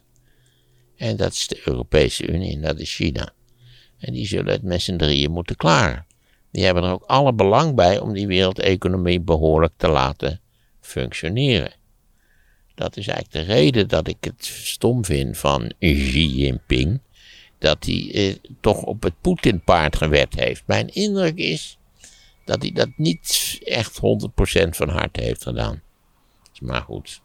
En 0.97 1.15
dat 1.15 1.31
is 1.31 1.47
de 1.47 1.61
Europese 1.65 2.27
Unie 2.27 2.55
en 2.55 2.61
dat 2.61 2.79
is 2.79 2.95
China. 2.95 3.33
En 3.97 4.13
die 4.13 4.27
zullen 4.27 4.51
het 4.51 4.63
met 4.63 4.81
z'n 4.81 4.97
drieën 4.97 5.31
moeten 5.31 5.55
klaren. 5.55 6.05
Die 6.51 6.65
hebben 6.65 6.83
er 6.83 6.91
ook 6.91 7.03
alle 7.03 7.33
belang 7.33 7.75
bij 7.75 7.99
om 7.99 8.13
die 8.13 8.27
wereldeconomie 8.27 9.19
behoorlijk 9.19 9.73
te 9.77 9.87
laten 9.87 10.41
functioneren. 10.79 11.73
Dat 12.75 12.97
is 12.97 13.07
eigenlijk 13.07 13.47
de 13.47 13.53
reden 13.53 13.87
dat 13.87 14.07
ik 14.07 14.17
het 14.19 14.45
stom 14.45 15.05
vind 15.05 15.37
van 15.37 15.71
Xi 15.79 16.27
Jinping. 16.27 17.01
Dat 17.57 17.85
hij 17.85 18.11
eh, 18.13 18.35
toch 18.61 18.83
op 18.83 19.03
het 19.03 19.13
Poetin-paard 19.21 19.95
gewet 19.95 20.33
heeft. 20.35 20.63
Mijn 20.65 20.87
indruk 20.87 21.37
is 21.37 21.77
dat 22.45 22.61
hij 22.61 22.71
dat 22.71 22.89
niet 22.95 23.57
echt 23.63 23.97
100% 23.97 23.99
van 24.69 24.89
harte 24.89 25.21
heeft 25.21 25.43
gedaan. 25.43 25.81
Maar 26.59 26.81
goed. 26.81 27.21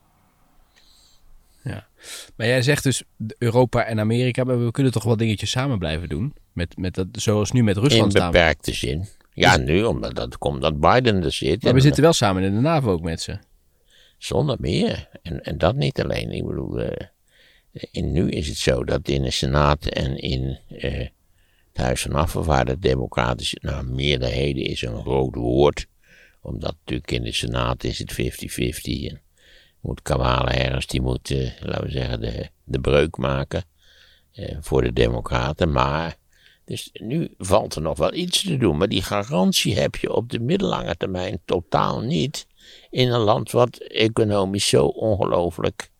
Maar 2.36 2.46
jij 2.46 2.62
zegt 2.62 2.82
dus 2.82 3.02
Europa 3.38 3.84
en 3.84 4.00
Amerika. 4.00 4.44
Maar 4.44 4.64
we 4.64 4.70
kunnen 4.70 4.92
toch 4.92 5.04
wel 5.04 5.16
dingetjes 5.16 5.50
samen 5.50 5.78
blijven 5.78 6.08
doen. 6.08 6.34
Met, 6.52 6.76
met 6.76 6.94
dat, 6.94 7.06
zoals 7.12 7.52
nu 7.52 7.62
met 7.62 7.76
In 7.76 7.82
Rusland 7.82 8.12
we. 8.12 8.20
beperkte 8.20 8.74
zin. 8.74 9.08
Ja, 9.32 9.56
nu, 9.56 9.82
omdat 9.82 10.14
dat 10.14 10.38
komt 10.38 10.62
dat 10.62 10.80
Biden 10.80 11.24
er 11.24 11.32
zit. 11.32 11.62
Maar 11.62 11.74
we 11.74 11.80
zitten 11.80 12.02
wel 12.02 12.12
samen 12.12 12.42
in 12.42 12.54
de 12.54 12.60
NAVO 12.60 12.90
ook 12.90 13.02
met 13.02 13.20
ze. 13.20 13.38
Zonder 14.18 14.56
meer. 14.60 15.08
En, 15.22 15.42
en 15.42 15.58
dat 15.58 15.76
niet 15.76 16.00
alleen. 16.00 16.30
Ik 16.30 16.46
bedoel, 16.46 16.80
eh, 16.80 17.06
in, 17.90 18.12
nu 18.12 18.30
is 18.30 18.48
het 18.48 18.56
zo 18.56 18.84
dat 18.84 19.08
in 19.08 19.22
de 19.22 19.30
Senaat 19.30 19.86
en 19.86 20.16
in 20.16 20.58
eh, 20.68 20.98
het 21.72 21.84
Huis 21.84 22.02
van 22.02 22.12
Afgevaardigden 22.12 22.90
democratische 22.90 23.58
nou, 23.60 23.84
meerderheden 23.84 24.64
is 24.64 24.82
een 24.82 25.00
groot 25.00 25.34
woord. 25.34 25.86
Omdat 26.40 26.74
natuurlijk 26.78 27.10
in 27.10 27.22
de 27.22 27.32
Senaat 27.32 27.84
is 27.84 27.98
het 27.98 28.12
50-50. 29.12 29.16
Moet 29.82 30.02
Kamala 30.02 30.52
Harris, 30.52 30.86
die 30.86 31.02
moet, 31.02 31.30
eh, 31.30 31.50
laten 31.60 31.84
we 31.84 31.90
zeggen, 31.90 32.20
de, 32.20 32.48
de 32.64 32.80
breuk 32.80 33.16
maken 33.16 33.64
eh, 34.32 34.56
voor 34.60 34.82
de 34.82 34.92
democraten. 34.92 35.72
Maar, 35.72 36.16
dus 36.64 36.90
nu 36.92 37.34
valt 37.38 37.74
er 37.74 37.82
nog 37.82 37.98
wel 37.98 38.14
iets 38.14 38.42
te 38.42 38.56
doen. 38.56 38.76
Maar 38.76 38.88
die 38.88 39.02
garantie 39.02 39.78
heb 39.78 39.96
je 39.96 40.12
op 40.12 40.30
de 40.30 40.40
middellange 40.40 40.96
termijn 40.96 41.40
totaal 41.44 42.00
niet 42.00 42.46
in 42.90 43.10
een 43.10 43.20
land 43.20 43.50
wat 43.50 43.76
economisch 43.76 44.68
zo 44.68 44.86
ongelooflijk, 44.86 45.90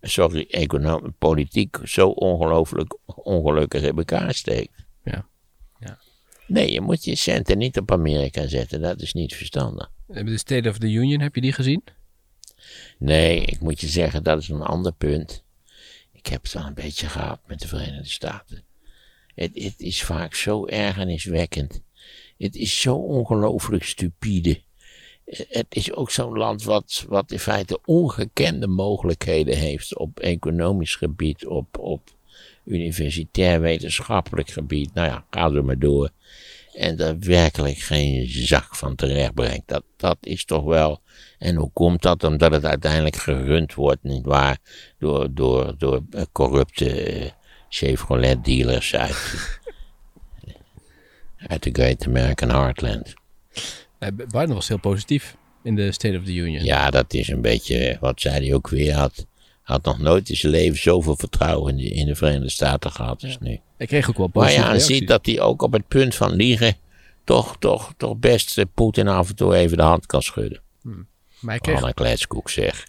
sorry, 0.00 0.46
economisch, 0.50 1.12
politiek 1.18 1.78
zo 1.84 2.08
ongelooflijk 2.08 2.98
ongelukkig 3.06 3.82
in 3.82 3.96
elkaar 3.96 4.34
steekt. 4.34 4.84
Ja. 5.04 5.26
Ja. 5.78 5.98
Nee, 6.46 6.72
je 6.72 6.80
moet 6.80 7.04
je 7.04 7.14
centen 7.14 7.58
niet 7.58 7.78
op 7.78 7.92
Amerika 7.92 8.46
zetten, 8.46 8.80
dat 8.80 9.00
is 9.00 9.12
niet 9.12 9.34
verstandig. 9.34 9.90
De 10.06 10.38
State 10.38 10.68
of 10.68 10.78
the 10.78 10.90
Union, 10.90 11.20
heb 11.20 11.34
je 11.34 11.40
die 11.40 11.52
gezien? 11.52 11.82
Nee, 12.98 13.40
ik 13.40 13.60
moet 13.60 13.80
je 13.80 13.88
zeggen, 13.88 14.22
dat 14.22 14.38
is 14.38 14.48
een 14.48 14.62
ander 14.62 14.92
punt. 14.92 15.44
Ik 16.12 16.26
heb 16.26 16.42
het 16.42 16.52
wel 16.52 16.64
een 16.64 16.74
beetje 16.74 17.06
gehad 17.06 17.40
met 17.46 17.60
de 17.60 17.68
Verenigde 17.68 18.08
Staten. 18.08 18.64
Het, 19.34 19.50
het 19.54 19.80
is 19.80 20.02
vaak 20.02 20.34
zo 20.34 20.66
ergerniswekkend. 20.66 21.82
Het 22.38 22.56
is 22.56 22.80
zo 22.80 22.94
ongelooflijk 22.94 23.84
stupide. 23.84 24.60
Het 25.24 25.66
is 25.68 25.92
ook 25.92 26.10
zo'n 26.10 26.36
land 26.36 26.62
wat, 26.62 27.04
wat 27.08 27.32
in 27.32 27.38
feite 27.38 27.78
ongekende 27.84 28.66
mogelijkheden 28.66 29.56
heeft 29.56 29.96
op 29.96 30.20
economisch 30.20 30.94
gebied, 30.94 31.46
op, 31.46 31.78
op 31.78 32.10
universitair 32.64 33.60
wetenschappelijk 33.60 34.50
gebied. 34.50 34.94
Nou 34.94 35.08
ja, 35.08 35.24
ga 35.30 35.50
er 35.50 35.64
maar 35.64 35.78
door. 35.78 36.10
En 36.80 36.96
daar 36.96 37.18
werkelijk 37.18 37.78
geen 37.78 38.26
zak 38.28 38.76
van 38.76 38.94
terecht 38.94 39.34
brengt. 39.34 39.68
Dat, 39.68 39.82
dat 39.96 40.16
is 40.20 40.44
toch 40.44 40.64
wel. 40.64 41.00
En 41.38 41.56
hoe 41.56 41.70
komt 41.72 42.02
dat? 42.02 42.24
Omdat 42.24 42.52
het 42.52 42.64
uiteindelijk 42.64 43.16
gerund 43.16 43.74
wordt, 43.74 44.02
nietwaar? 44.02 44.58
Door, 44.98 45.34
door, 45.34 45.74
door 45.78 46.02
eh, 46.10 46.22
corrupte 46.32 47.02
eh, 47.02 47.30
Chevrolet 47.68 48.44
dealers 48.44 48.94
uit, 48.94 49.60
uit 51.50 51.62
de 51.62 51.70
Great 51.72 52.06
American 52.06 52.50
Heartland. 52.50 53.14
Nee, 53.98 54.12
Biden 54.12 54.54
was 54.54 54.68
heel 54.68 54.78
positief 54.78 55.36
in 55.62 55.74
de 55.74 55.92
State 55.92 56.18
of 56.18 56.24
the 56.24 56.34
Union. 56.34 56.64
Ja, 56.64 56.90
dat 56.90 57.14
is 57.14 57.28
een 57.28 57.42
beetje, 57.42 57.96
wat 58.00 58.20
zei 58.20 58.44
hij 58.46 58.54
ook 58.54 58.68
weer, 58.68 58.94
had, 58.94 59.26
had 59.62 59.84
nog 59.84 59.98
nooit 59.98 60.28
in 60.28 60.36
zijn 60.36 60.52
leven 60.52 60.78
zoveel 60.78 61.16
vertrouwen 61.16 61.78
in 61.78 61.84
de, 61.84 61.90
in 61.90 62.06
de 62.06 62.14
Verenigde 62.14 62.50
Staten 62.50 62.92
gehad 62.92 63.22
als 63.24 63.38
nu. 63.38 63.60
Ik 63.80 63.88
kreeg 63.88 64.08
ook 64.08 64.16
wel 64.16 64.26
positieve 64.26 64.64
aan 64.64 64.72
reacties. 64.72 64.96
ziet 64.96 65.08
dat 65.08 65.26
hij 65.26 65.40
ook 65.40 65.62
op 65.62 65.72
het 65.72 65.88
punt 65.88 66.14
van 66.14 66.32
liegen 66.32 66.76
toch, 67.24 67.56
toch, 67.58 67.92
toch 67.96 68.16
best 68.16 68.58
eh, 68.58 68.64
Poetin 68.74 69.08
af 69.08 69.28
en 69.28 69.36
toe 69.36 69.54
even 69.54 69.76
de 69.76 69.82
hand 69.82 70.06
kan 70.06 70.22
schudden. 70.22 70.60
Maar, 70.82 71.54
hij 71.54 71.58
kreeg, 71.58 71.80
Anne 71.80 71.94
Kletskoek 71.94 72.50
zeg. 72.50 72.86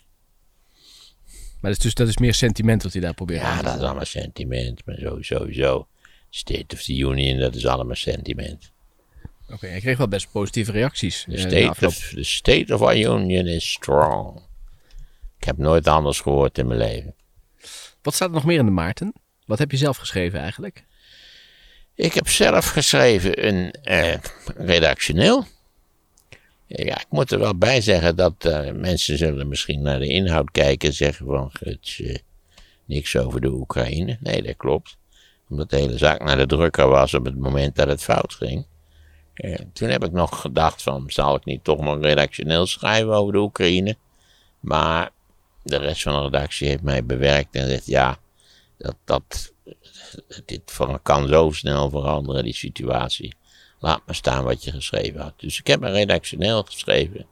maar 1.60 1.72
dat 1.72 1.72
is, 1.72 1.78
dus, 1.78 1.94
dat 1.94 2.08
is 2.08 2.18
meer 2.18 2.34
sentiment 2.34 2.84
wat 2.84 2.92
hij 2.92 3.02
daar 3.02 3.14
probeert 3.14 3.42
Ja, 3.42 3.62
dat 3.62 3.76
is 3.76 3.82
allemaal 3.82 4.06
sentiment, 4.06 4.86
maar 4.86 4.98
zo, 5.00 5.22
sowieso. 5.22 5.88
State 6.30 6.76
of 6.76 6.82
the 6.82 6.98
Union, 6.98 7.40
dat 7.40 7.56
is 7.56 7.66
allemaal 7.66 7.96
sentiment. 7.96 8.72
Oké, 9.50 9.68
hij 9.68 9.80
kreeg 9.80 9.98
wel 9.98 10.08
best 10.08 10.32
positieve 10.32 10.72
reacties. 10.72 11.24
The 11.24 11.36
eh, 11.36 11.40
state, 11.40 11.70
afloop. 11.70 11.90
of, 11.90 12.12
the 12.14 12.24
state 12.24 12.74
of 12.74 12.82
our 12.82 12.98
union 12.98 13.46
is 13.46 13.72
strong. 13.72 14.42
Ik 15.38 15.44
heb 15.44 15.58
nooit 15.58 15.88
anders 15.88 16.20
gehoord 16.20 16.58
in 16.58 16.68
mijn 16.68 16.80
leven. 16.80 17.16
Wat 18.02 18.14
staat 18.14 18.28
er 18.28 18.34
nog 18.34 18.46
meer 18.46 18.60
in 18.60 18.66
de 18.66 18.72
Maarten? 18.72 19.14
Wat 19.52 19.60
heb 19.60 19.72
je 19.72 19.78
zelf 19.78 19.98
geschreven 19.98 20.40
eigenlijk? 20.40 20.84
Ik 21.96 22.14
heb 22.14 22.28
zelf 22.28 22.70
geschreven 22.70 23.48
een 23.48 23.72
eh, 23.84 24.14
redactioneel. 24.46 25.46
Ja, 26.68 27.00
ik 27.00 27.06
moet 27.10 27.32
er 27.32 27.40
wel 27.40 27.58
bij 27.58 27.82
zeggen 27.82 28.16
dat 28.16 28.46
eh, 28.46 28.72
mensen 28.72 29.18
zullen 29.18 29.48
misschien 29.48 29.82
naar 29.82 30.00
de 30.00 30.08
inhoud 30.08 30.52
kijken 30.52 30.90
en 30.90 30.96
zeggen 30.96 31.26
van 31.26 31.52
het 31.60 31.98
eh, 32.04 32.16
niks 32.86 33.18
over 33.18 33.42
de 33.42 33.48
Oekraïne. 33.48 34.18
Nee, 34.20 34.42
dat 34.42 34.58
klopt. 34.58 34.98
Omdat 35.50 35.70
de 35.70 35.78
hele 35.78 35.98
zaak 35.98 36.24
naar 36.24 36.38
de 36.38 36.46
drukker 36.46 36.88
was 36.88 37.14
op 37.14 37.26
het 37.26 37.38
moment 37.38 37.76
dat 37.76 37.88
het 37.88 38.04
fout 38.04 38.34
ging. 38.34 38.66
Toen 39.74 39.90
heb 39.90 40.04
ik 40.04 40.12
nog 40.12 40.42
gedacht 40.42 40.82
van 40.82 41.04
zal 41.08 41.36
ik 41.36 41.46
niet 41.46 41.64
toch 41.64 41.82
nog 41.82 42.02
redactioneel 42.02 42.66
schrijven 42.66 43.14
over 43.14 43.34
de 43.34 43.40
Oekraïne. 43.40 43.96
Maar 44.60 45.10
de 45.64 45.78
rest 45.78 46.02
van 46.02 46.14
de 46.14 46.22
redactie 46.22 46.68
heeft 46.68 46.84
mij 46.84 47.06
bewerkt 47.06 47.56
en 47.56 47.70
zegt 47.70 47.86
ja, 47.86 48.20
dat, 49.04 49.54
dit 50.46 50.78
kan 51.02 51.28
zo 51.28 51.52
snel 51.52 51.90
veranderen, 51.90 52.44
die 52.44 52.56
situatie. 52.56 53.36
Laat 53.80 54.02
maar 54.06 54.16
staan 54.16 54.44
wat 54.44 54.64
je 54.64 54.72
geschreven 54.72 55.22
had. 55.22 55.34
Dus 55.38 55.60
ik 55.60 55.68
heb 55.68 55.82
een 55.82 55.92
redactioneel 55.92 56.64
geschreven 56.64 57.26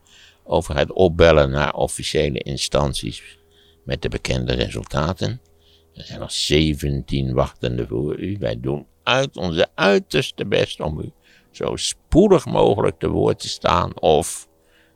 over 0.44 0.78
het 0.78 0.92
opbellen 0.92 1.50
naar 1.50 1.74
officiële 1.74 2.40
instanties 2.40 3.38
met 3.84 4.02
de 4.02 4.10
bekende 4.10 4.54
resultaten. 4.54 5.42
Er 5.94 6.06
zijn 6.06 6.20
nog 6.20 6.32
17 6.32 7.34
wachtende 7.34 7.88
voor 7.88 8.20
u. 8.20 8.38
Wij 8.40 8.60
doen 8.60 8.86
uit 9.04 9.38
onze 9.38 9.68
uiterste 9.76 10.46
best 10.46 10.80
om 10.80 11.00
u 11.00 11.12
zo 11.52 11.76
spoedig 11.76 12.46
mogelijk 12.46 13.00
te 13.00 13.10
woord 13.10 13.40
te 13.40 13.48
staan 13.48 14.00
of 14.00 14.48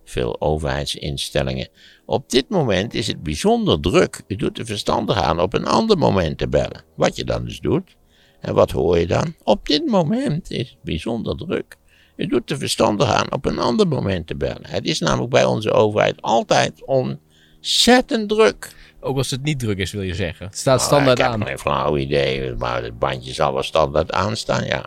veel 0.04 0.42
overheidsinstellingen. 0.42 1.68
Op 2.06 2.30
dit 2.30 2.50
moment 2.50 2.94
is 2.94 3.08
het 3.08 3.24
bijzonder 3.24 3.80
druk. 3.80 4.22
U 4.28 4.36
doet 4.36 4.60
er 4.60 4.66
verstandig 4.66 5.22
aan 5.22 5.40
op 5.40 5.54
een 5.54 5.66
ander 5.66 5.98
moment 5.98 6.38
te 6.38 6.48
bellen. 6.48 6.84
Wat 6.96 7.16
je 7.16 7.24
dan 7.24 7.46
dus 7.46 7.60
doet. 7.60 7.96
En 8.40 8.54
wat 8.54 8.72
hoor 8.72 9.00
je 9.00 9.08
dan? 9.08 9.36
Op 9.44 9.68
dit 9.68 9.86
moment 9.88 10.52
is 10.52 10.70
het 10.70 10.78
bijzonder 10.84 11.38
druk. 11.38 11.78
U 12.16 12.28
doet 12.28 12.52
er 12.52 12.58
verstandig 12.58 13.08
aan 13.08 13.32
op 13.32 13.46
een 13.46 13.60
ander 13.60 13.88
moment 13.88 14.28
te 14.28 14.36
bellen. 14.36 14.66
Het 14.66 14.86
is 14.86 15.00
namelijk 15.00 15.30
bij 15.32 15.46
onze 15.46 15.72
overheid 15.72 16.22
altijd 16.22 16.86
ontzettend 16.86 18.30
druk. 18.30 18.76
Ook 19.00 19.18
als 19.18 19.32
het 19.32 19.44
niet 19.44 19.60
druk 19.60 19.78
is, 19.78 19.92
wil 19.92 20.02
je 20.02 20.16
zeggen. 20.16 20.46
Het 20.46 20.58
staat 20.58 20.78
Nou, 20.78 20.88
standaard 20.88 21.20
ik 21.20 21.26
aan. 21.26 21.40
heb 21.40 21.48
geen 21.48 21.60
flauw 21.60 21.98
idee, 21.98 22.56
maar 22.56 22.84
het 22.84 23.00
bandje 23.00 23.34
zal 23.34 23.54
wel 23.54 23.64
standaard 23.64 24.12
aanstaan, 24.12 24.66
ja. 24.66 24.86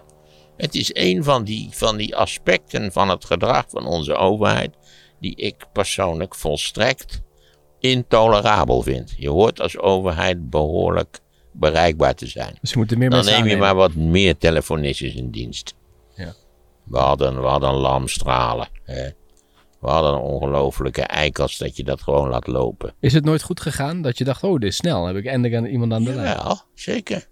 Het 0.56 0.74
is 0.74 0.90
een 0.94 1.24
van 1.24 1.44
die, 1.44 1.68
van 1.72 1.96
die 1.96 2.16
aspecten 2.16 2.92
van 2.92 3.08
het 3.08 3.24
gedrag 3.24 3.64
van 3.68 3.86
onze 3.86 4.14
overheid 4.14 4.74
die 5.20 5.36
ik 5.36 5.66
persoonlijk 5.72 6.34
volstrekt 6.34 7.22
intolerabel 7.78 8.82
vind. 8.82 9.14
Je 9.16 9.28
hoort 9.28 9.60
als 9.60 9.78
overheid 9.78 10.50
behoorlijk 10.50 11.18
bereikbaar 11.52 12.14
te 12.14 12.26
zijn. 12.26 12.58
Dus 12.60 12.72
er 12.72 12.98
meer 12.98 13.10
Dan 13.10 13.24
neem 13.24 13.34
je 13.34 13.40
aannemen. 13.40 13.58
maar 13.58 13.74
wat 13.74 13.94
meer 13.94 14.36
telefonistjes 14.36 15.14
in 15.14 15.30
dienst. 15.30 15.74
Ja. 16.14 16.34
We 16.84 16.98
hadden, 16.98 17.40
we 17.40 17.46
hadden 17.46 17.72
lamstralen. 17.72 18.68
Hè. 18.82 19.08
We 19.80 19.88
hadden 19.88 20.12
een 20.12 20.20
ongelofelijke 20.20 21.02
eikels 21.02 21.58
dat 21.58 21.76
je 21.76 21.84
dat 21.84 22.02
gewoon 22.02 22.28
laat 22.28 22.46
lopen. 22.46 22.94
Is 23.00 23.12
het 23.12 23.24
nooit 23.24 23.42
goed 23.42 23.60
gegaan 23.60 24.02
dat 24.02 24.18
je 24.18 24.24
dacht, 24.24 24.42
oh, 24.42 24.52
dit 24.52 24.70
is 24.70 24.76
snel. 24.76 25.06
Heb 25.06 25.16
ik 25.16 25.26
eindelijk 25.26 25.70
iemand 25.70 25.92
aan 25.92 26.04
de 26.04 26.14
lijn. 26.14 26.36
Jawel, 26.36 26.60
zeker. 26.74 27.28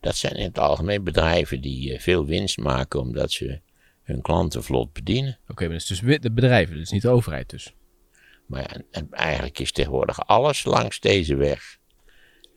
Dat 0.00 0.16
zijn 0.16 0.34
in 0.34 0.44
het 0.44 0.58
algemeen 0.58 1.04
bedrijven 1.04 1.60
die 1.60 1.92
eh, 1.92 2.00
veel 2.00 2.24
winst 2.24 2.58
maken 2.58 3.00
omdat 3.00 3.32
ze 3.32 3.60
hun 4.04 4.22
klanten 4.22 4.64
vlot 4.64 4.92
bedienen. 4.92 5.38
Oké, 5.48 5.62
maar 5.62 5.72
dat 5.78 5.90
is 5.90 6.00
dus 6.00 6.20
de 6.20 6.30
bedrijven, 6.32 6.76
dus 6.76 6.90
niet 6.90 7.02
de 7.02 7.08
overheid 7.08 7.50
dus. 7.50 7.74
Maar 8.46 8.60
ja, 8.60 8.66
en- 8.68 8.86
en 8.90 9.08
eigenlijk 9.10 9.58
is 9.58 9.72
tegenwoordig 9.72 10.26
alles 10.26 10.64
langs 10.64 11.00
deze 11.00 11.36
weg. 11.36 11.78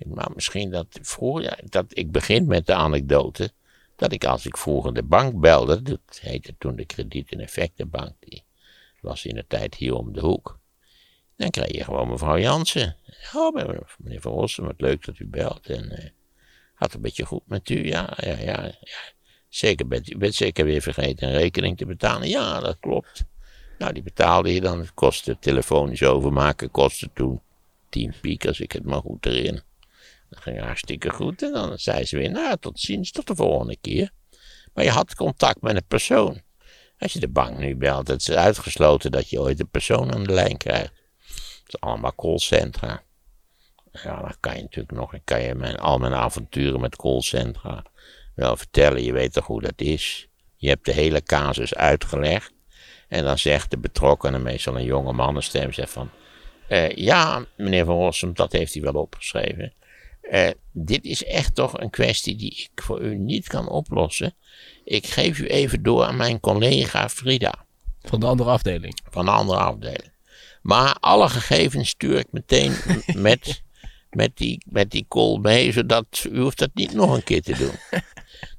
Maar 0.06 0.32
misschien 0.36 0.72
dat 0.72 1.00
vroeger, 1.02 1.60
dat 1.64 1.86
ik 1.90 2.12
begin 2.12 2.48
met 2.48 2.66
de 2.66 2.74
anekdote, 2.74 3.52
dat 3.96 4.12
ik 4.12 4.26
als 4.26 4.46
ik 4.46 4.58
vroeger 4.58 4.94
de 4.94 5.04
bank 5.04 5.40
belde, 5.40 5.82
dat 5.82 6.20
heette 6.22 6.56
toen 6.58 6.76
de 6.76 6.86
krediet- 6.86 7.32
en 7.32 7.40
effectenbank, 7.40 8.14
die 8.20 8.44
was 9.02 9.26
in 9.26 9.36
de 9.36 9.46
tijd 9.48 9.76
hier 9.76 9.94
om 9.94 10.14
de 10.14 10.22
hoek. 10.22 10.60
Dan 11.36 11.50
kreeg 11.50 11.72
je 11.72 11.84
gewoon 11.84 12.10
mevrouw 12.10 12.38
Jansen. 12.38 12.96
Oh, 13.34 13.56
meneer 13.98 14.22
Van 14.22 14.32
Rossum, 14.32 14.66
wat 14.66 14.82
leuk 14.82 15.06
dat 15.06 15.20
u 15.20 15.28
belt. 15.28 15.70
En 15.70 15.90
eh, 15.92 16.10
had 16.74 16.94
een 16.94 17.02
beetje 17.02 17.26
goed 17.26 17.48
met 17.48 17.70
u, 17.70 17.86
ja, 17.86 18.14
ja, 18.18 18.38
ja. 18.38 18.64
ja. 18.64 18.74
Zeker 19.50 19.88
bent 19.88 20.18
bent 20.18 20.36
zeker 20.36 20.66
weer 20.66 20.82
vergeten 20.82 21.28
een 21.28 21.38
rekening 21.38 21.78
te 21.78 21.86
betalen. 21.86 22.28
Ja, 22.28 22.60
dat 22.60 22.78
klopt. 22.80 23.26
Nou, 23.78 23.94
die 23.94 24.04
betaalde 24.04 24.54
je 24.54 24.62
dan. 24.62 24.80
Het 24.80 24.94
kostte 24.94 25.38
telefonisch 25.40 26.04
overmaken, 26.04 26.72
kostte 26.72 27.10
toen 27.14 27.42
10 27.90 28.14
piek, 28.22 28.46
als 28.46 28.60
ik 28.60 28.72
het 28.72 28.86
maar 28.86 29.02
goed 29.02 29.26
herinner. 29.26 29.64
Dat 30.30 30.40
ging 30.40 30.60
hartstikke 30.60 31.10
goed. 31.10 31.44
En 31.44 31.52
dan 31.52 31.78
zei 31.78 32.06
ze 32.06 32.18
weer, 32.18 32.32
nou, 32.32 32.58
tot 32.60 32.80
ziens, 32.80 33.12
tot 33.12 33.28
de 33.28 33.36
volgende 33.36 33.78
keer. 33.82 34.12
Maar 34.74 34.84
je 34.84 34.90
had 34.90 35.16
contact 35.16 35.62
met 35.62 35.76
een 35.76 35.88
persoon. 35.88 36.42
Als 37.00 37.14
je 37.14 37.20
de 37.20 37.28
bank 37.28 37.58
nu 37.58 37.76
belt, 37.76 38.08
het 38.08 38.22
is 38.22 38.32
uitgesloten 38.32 39.12
dat 39.12 39.30
je 39.30 39.40
ooit 39.40 39.60
een 39.60 39.70
persoon 39.70 40.14
aan 40.14 40.24
de 40.24 40.34
lijn 40.34 40.58
krijgt. 40.58 40.94
Het 41.64 41.68
is 41.68 41.80
allemaal 41.80 42.16
callcentra. 42.16 43.04
Ja, 43.92 44.22
dan 44.22 44.36
kan 44.40 44.56
je 44.56 44.62
natuurlijk 44.62 44.92
nog, 44.92 45.14
kan 45.24 45.42
je 45.42 45.56
mijn, 45.56 45.76
al 45.76 45.98
mijn 45.98 46.14
avonturen 46.14 46.80
met 46.80 46.96
callcentra 46.96 47.84
wel 48.38 48.58
vertellen. 48.58 49.04
Je 49.04 49.12
weet 49.14 49.34
toch 49.34 49.46
hoe 49.46 49.62
dat 49.62 49.82
is. 49.82 50.28
Je 50.56 50.70
hebt 50.70 50.86
de 50.86 50.94
hele 50.94 51.24
casus 51.24 51.76
uitgelegd. 51.76 52.52
En 53.08 53.24
dan 53.24 53.38
zegt 53.38 53.72
de 53.72 53.78
betrokkenen, 53.78 54.42
meestal 54.42 54.76
een 54.78 54.84
jonge 54.84 55.14
mannenstem, 55.14 55.74
zegt 55.74 55.92
van... 55.92 56.10
eh, 56.68 56.90
ja, 56.90 57.46
meneer 57.58 57.86
Van 57.86 57.96
Rossum, 57.96 58.34
dat 58.34 58.52
heeft 58.52 58.74
hij 58.74 58.84
wel 58.84 58.94
opgeschreven. 58.94 59.74
Eh, 60.22 60.50
dit 60.72 61.06
is 61.06 61.24
echt 61.24 61.56
toch 61.56 61.80
een 61.80 61.90
kwestie 61.90 62.36
die 62.36 62.70
ik 62.74 62.82
voor 62.84 63.02
u 63.02 63.18
niet 63.18 63.48
kan 63.48 63.70
oplossen. 63.70 64.34
Ik 64.84 65.08
geef 65.08 65.40
u 65.40 65.48
even 65.48 65.84
door 65.84 66.04
aan 66.04 66.18
mijn 66.18 66.40
collega 66.40 67.10
Frida 67.10 67.66
Van 68.02 68.20
de 68.20 68.26
andere 68.26 68.50
afdeling. 68.50 69.00
van 69.10 69.26
de 69.26 69.32
andere 69.32 69.60
afdeling. 69.60 70.12
Maar 70.62 70.96
alle 71.00 71.30
gegevens 71.30 71.90
stuur 71.90 72.18
ik 72.18 72.28
meteen 72.32 72.74
met, 73.16 73.64
met, 74.10 74.38
die, 74.38 74.64
met 74.66 74.92
die 74.92 75.06
call 75.08 75.38
mee, 75.38 75.72
zodat 75.72 76.28
u 76.32 76.40
hoeft 76.40 76.58
dat 76.58 76.70
niet 76.74 76.94
nog 76.94 77.16
een 77.16 77.24
keer 77.24 77.42
te 77.42 77.58
doen. 77.58 77.76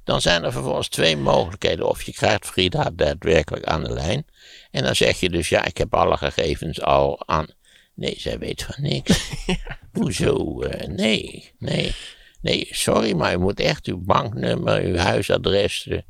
Dan 0.09 0.21
zijn 0.21 0.43
er 0.43 0.51
vervolgens 0.51 0.87
twee 0.87 1.17
mogelijkheden. 1.17 1.89
Of 1.89 2.01
je 2.01 2.11
krijgt 2.11 2.45
Frida 2.45 2.89
daadwerkelijk 2.93 3.65
aan 3.65 3.83
de 3.83 3.93
lijn. 3.93 4.25
En 4.71 4.83
dan 4.83 4.95
zeg 4.95 5.19
je 5.19 5.29
dus, 5.29 5.49
ja, 5.49 5.65
ik 5.65 5.77
heb 5.77 5.93
alle 5.93 6.17
gegevens 6.17 6.81
al 6.81 7.27
aan. 7.27 7.47
Nee, 7.93 8.15
zij 8.17 8.39
weet 8.39 8.63
van 8.63 8.83
niks. 8.83 9.31
Hoezo? 9.99 10.61
Eh, 10.61 10.87
nee, 10.87 11.51
nee. 11.59 11.95
Nee, 12.41 12.67
sorry, 12.71 13.13
maar 13.13 13.33
u 13.33 13.37
moet 13.37 13.59
echt 13.59 13.85
uw 13.85 13.97
banknummer, 13.97 14.81
uw 14.81 14.95
huisadres, 14.95 15.83
de, 15.83 16.03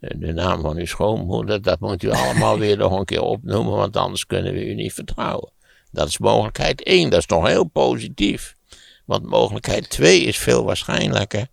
de 0.00 0.32
naam 0.32 0.60
van 0.60 0.76
uw 0.76 0.86
schoonmoeder, 0.86 1.62
dat 1.62 1.80
moet 1.80 2.02
u 2.02 2.10
allemaal 2.10 2.58
weer 2.64 2.76
nog 2.76 2.98
een 2.98 3.04
keer 3.04 3.22
opnoemen, 3.22 3.76
want 3.76 3.96
anders 3.96 4.26
kunnen 4.26 4.52
we 4.52 4.66
u 4.66 4.74
niet 4.74 4.92
vertrouwen. 4.92 5.52
Dat 5.92 6.08
is 6.08 6.18
mogelijkheid 6.18 6.82
1, 6.82 7.10
dat 7.10 7.18
is 7.18 7.26
nog 7.26 7.46
heel 7.46 7.64
positief. 7.64 8.56
Want 9.04 9.22
mogelijkheid 9.22 9.90
2 9.90 10.20
is 10.20 10.38
veel 10.38 10.64
waarschijnlijker 10.64 11.46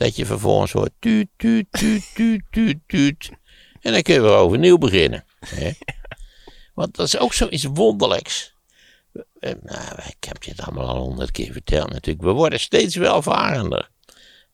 dat 0.00 0.16
je 0.16 0.26
vervolgens 0.26 0.72
hoort 0.72 0.92
tuut, 0.98 1.28
tuut, 1.36 1.66
tuut, 1.70 2.14
tuut, 2.14 2.42
tuut, 2.50 2.78
tuut. 2.86 3.30
En 3.80 3.92
dan 3.92 4.02
kun 4.02 4.14
je 4.14 4.20
weer 4.20 4.30
overnieuw 4.30 4.78
beginnen. 4.78 5.24
Hè? 5.46 5.70
Want 6.74 6.96
dat 6.96 7.06
is 7.06 7.18
ook 7.18 7.32
zoiets 7.32 7.64
wonderlijks. 7.64 8.54
Eh, 9.40 9.52
Nou, 9.62 9.98
ik 10.08 10.24
heb 10.24 10.42
je 10.42 10.50
het 10.50 10.60
allemaal 10.60 10.88
al 10.88 10.96
honderd 10.96 11.30
keer 11.30 11.52
verteld 11.52 11.92
natuurlijk. 11.92 12.24
We 12.24 12.30
worden 12.32 12.60
steeds 12.60 12.96
welvarender. 12.96 13.90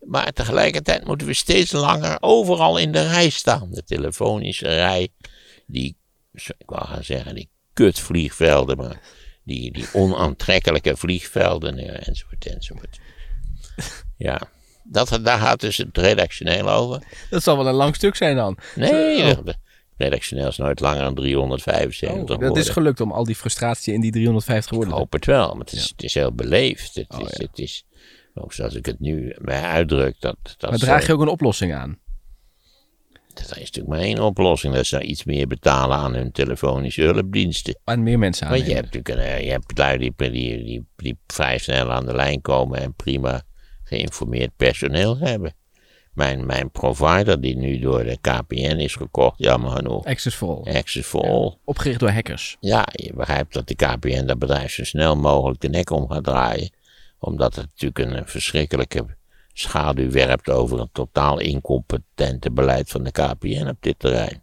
Maar 0.00 0.32
tegelijkertijd 0.32 1.04
moeten 1.04 1.26
we 1.26 1.34
steeds 1.34 1.72
langer 1.72 2.16
overal 2.20 2.78
in 2.78 2.92
de 2.92 3.08
rij 3.08 3.28
staan. 3.28 3.70
De 3.70 3.84
telefonische 3.84 4.68
rij, 4.68 5.08
die, 5.66 5.96
ik 6.32 6.54
wou 6.66 6.86
gaan 6.86 7.04
zeggen, 7.04 7.34
die 7.34 7.50
kutvliegvelden, 7.72 8.76
maar 8.76 9.00
die, 9.44 9.72
die 9.72 9.86
onaantrekkelijke 9.92 10.96
vliegvelden, 10.96 11.78
eh, 11.78 12.08
enzovoort, 12.08 12.46
enzovoort. 12.46 12.98
Ja, 14.18 14.50
dat, 14.90 15.18
daar 15.22 15.38
gaat 15.38 15.60
dus 15.60 15.76
het 15.76 15.98
redactioneel 15.98 16.70
over. 16.70 17.02
Dat 17.30 17.42
zal 17.42 17.56
wel 17.56 17.66
een 17.68 17.74
lang 17.74 17.94
stuk 17.94 18.14
zijn 18.16 18.36
dan. 18.36 18.58
Nee, 18.74 19.34
de- 19.44 19.54
redactioneel 19.96 20.46
is 20.48 20.56
nooit 20.56 20.80
langer 20.80 21.02
dan 21.02 21.14
375 21.14 22.20
Oh, 22.20 22.26
dat 22.26 22.40
woorden. 22.40 22.62
is 22.62 22.68
gelukt 22.68 23.00
om 23.00 23.12
al 23.12 23.24
die 23.24 23.34
frustratie 23.34 23.94
in 23.94 24.00
die 24.00 24.12
350 24.12 24.70
woorden 24.70 24.88
Ik 24.88 24.94
te 24.94 25.00
hoop 25.00 25.12
het 25.12 25.26
wel, 25.26 25.50
maar 25.50 25.64
het 25.64 25.72
is, 25.72 25.88
het 25.88 26.02
is 26.02 26.14
heel 26.14 26.32
beleefd. 26.32 26.94
Het, 26.94 27.14
Oh, 27.14 27.20
is, 27.20 27.36
ja. 27.36 27.46
het 27.46 27.58
is, 27.58 27.86
ook 28.34 28.52
zoals 28.52 28.74
ik 28.74 28.86
het 28.86 29.00
nu 29.00 29.34
mij 29.38 29.62
uitdruk, 29.62 30.16
dat, 30.20 30.36
dat, 30.58 30.70
Maar 30.70 30.78
draag 30.78 31.06
je 31.06 31.12
ook 31.12 31.20
een 31.20 31.28
oplossing 31.28 31.74
aan? 31.74 31.98
dat 33.34 33.44
is 33.50 33.58
natuurlijk 33.58 33.88
maar 33.88 33.98
één 33.98 34.18
oplossing. 34.18 34.74
Dat 34.74 34.86
ze 34.86 35.02
iets 35.02 35.24
meer 35.24 35.46
betalen 35.46 35.96
aan 35.96 36.14
hun 36.14 36.32
telefonische 36.32 37.02
hulpdiensten. 37.02 37.78
Aan 37.84 38.02
meer 38.02 38.18
mensen 38.18 38.48
Want 38.48 38.60
aannemen? 38.60 38.76
je 38.82 38.82
hebt 38.82 38.94
natuurlijk 38.94 39.38
een, 39.38 39.44
je 39.44 39.50
hebt 39.50 39.78
lui 39.78 39.98
die, 39.98 40.14
die, 40.30 40.64
die, 40.64 40.86
die 40.96 41.18
vrij 41.26 41.58
snel 41.58 41.92
aan 41.92 42.06
de 42.06 42.14
lijn 42.14 42.40
komen 42.40 42.80
en 42.80 42.94
prima 42.94 43.42
geïnformeerd 43.86 44.56
personeel 44.56 45.18
hebben. 45.18 45.54
Mijn, 46.12 46.46
mijn 46.46 46.70
provider, 46.70 47.40
die 47.40 47.56
nu 47.56 47.78
door 47.78 48.04
de 48.04 48.18
KPN 48.20 48.76
is 48.76 48.94
gekocht, 48.94 49.38
jammer 49.38 49.70
genoeg. 49.70 50.04
Access 50.04 50.36
for 50.36 50.48
All. 50.48 50.74
Access 50.74 51.08
for 51.08 51.22
All. 51.22 51.56
Opgericht 51.64 52.00
door 52.00 52.10
hackers. 52.10 52.56
Ja, 52.60 52.88
je 52.92 53.12
begrijpt 53.14 53.52
dat 53.52 53.68
de 53.68 53.74
KPN 53.74 54.26
dat 54.26 54.38
bedrijf 54.38 54.72
zo 54.72 54.84
snel 54.84 55.16
mogelijk 55.16 55.60
de 55.60 55.68
nek 55.68 55.90
om 55.90 56.10
gaat 56.10 56.24
draaien. 56.24 56.70
Omdat 57.18 57.54
het 57.54 57.66
natuurlijk 57.66 57.98
een 57.98 58.28
verschrikkelijke 58.28 59.06
schaduw 59.52 60.10
werpt 60.10 60.50
over 60.50 60.80
een 60.80 60.90
totaal 60.92 61.38
incompetente 61.38 62.50
beleid 62.50 62.88
van 62.88 63.02
de 63.02 63.10
KPN 63.10 63.68
op 63.68 63.76
dit 63.80 63.98
terrein. 63.98 64.42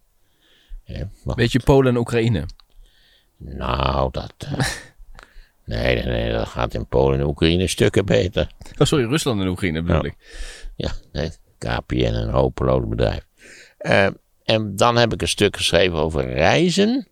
Ja, 0.83 1.09
maar 1.23 1.35
Weet 1.35 1.51
je 1.51 1.59
Polen 1.59 1.91
en 1.91 1.97
Oekraïne? 1.97 2.45
Nou, 3.37 4.11
dat. 4.11 4.33
nee, 5.65 5.95
nee, 5.95 6.05
nee, 6.05 6.31
dat 6.31 6.47
gaat 6.47 6.73
in 6.73 6.87
Polen 6.87 7.19
en 7.19 7.25
Oekraïne 7.25 7.67
stukken 7.67 8.05
beter. 8.05 8.51
Oh, 8.77 8.87
sorry, 8.87 9.05
Rusland 9.05 9.41
en 9.41 9.47
Oekraïne 9.47 9.81
bedoel 9.81 10.03
Ja. 10.05 10.09
ik. 10.09 10.15
Ja, 10.75 10.91
nee, 11.11 11.29
KPN 11.57 12.13
een 12.13 12.29
hopeloos 12.29 12.87
bedrijf. 12.87 13.27
Eh, 13.77 14.07
en 14.43 14.75
dan 14.75 14.95
heb 14.97 15.13
ik 15.13 15.21
een 15.21 15.27
stuk 15.27 15.57
geschreven 15.57 15.97
over 15.97 16.33
reizen. 16.33 17.07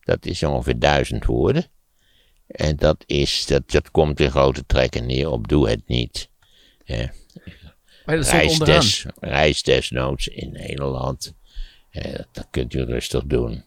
Dat 0.00 0.24
is 0.26 0.42
ongeveer 0.42 0.78
duizend 0.78 1.24
woorden. 1.24 1.64
En 2.46 2.76
dat, 2.76 3.04
is, 3.06 3.46
dat, 3.46 3.70
dat 3.70 3.90
komt 3.90 4.20
in 4.20 4.30
grote 4.30 4.66
trekken 4.66 5.06
neer 5.06 5.30
op 5.30 5.48
doe 5.48 5.68
het 5.68 5.82
niet. 5.86 6.30
Reis, 8.04 8.58
des, 8.58 9.06
reis 9.20 9.62
desnoods 9.62 10.26
in 10.26 10.52
Nederland. 10.52 11.34
Eh, 11.90 12.18
dat 12.32 12.46
kunt 12.50 12.74
u 12.74 12.84
rustig 12.84 13.24
doen. 13.24 13.64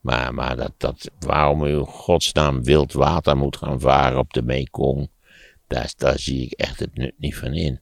Maar, 0.00 0.34
maar 0.34 0.56
dat, 0.56 0.72
dat, 0.76 1.10
waarom 1.18 1.64
u 1.64 1.78
godsnaam 1.78 2.64
wild 2.64 2.92
water 2.92 3.36
moet 3.36 3.56
gaan 3.56 3.80
varen 3.80 4.18
op 4.18 4.32
de 4.32 4.42
Mekong, 4.42 5.10
daar, 5.66 6.18
zie 6.18 6.44
ik 6.44 6.52
echt 6.52 6.80
het 6.80 6.94
nut 6.94 7.14
niet 7.18 7.36
van 7.36 7.54
in. 7.54 7.80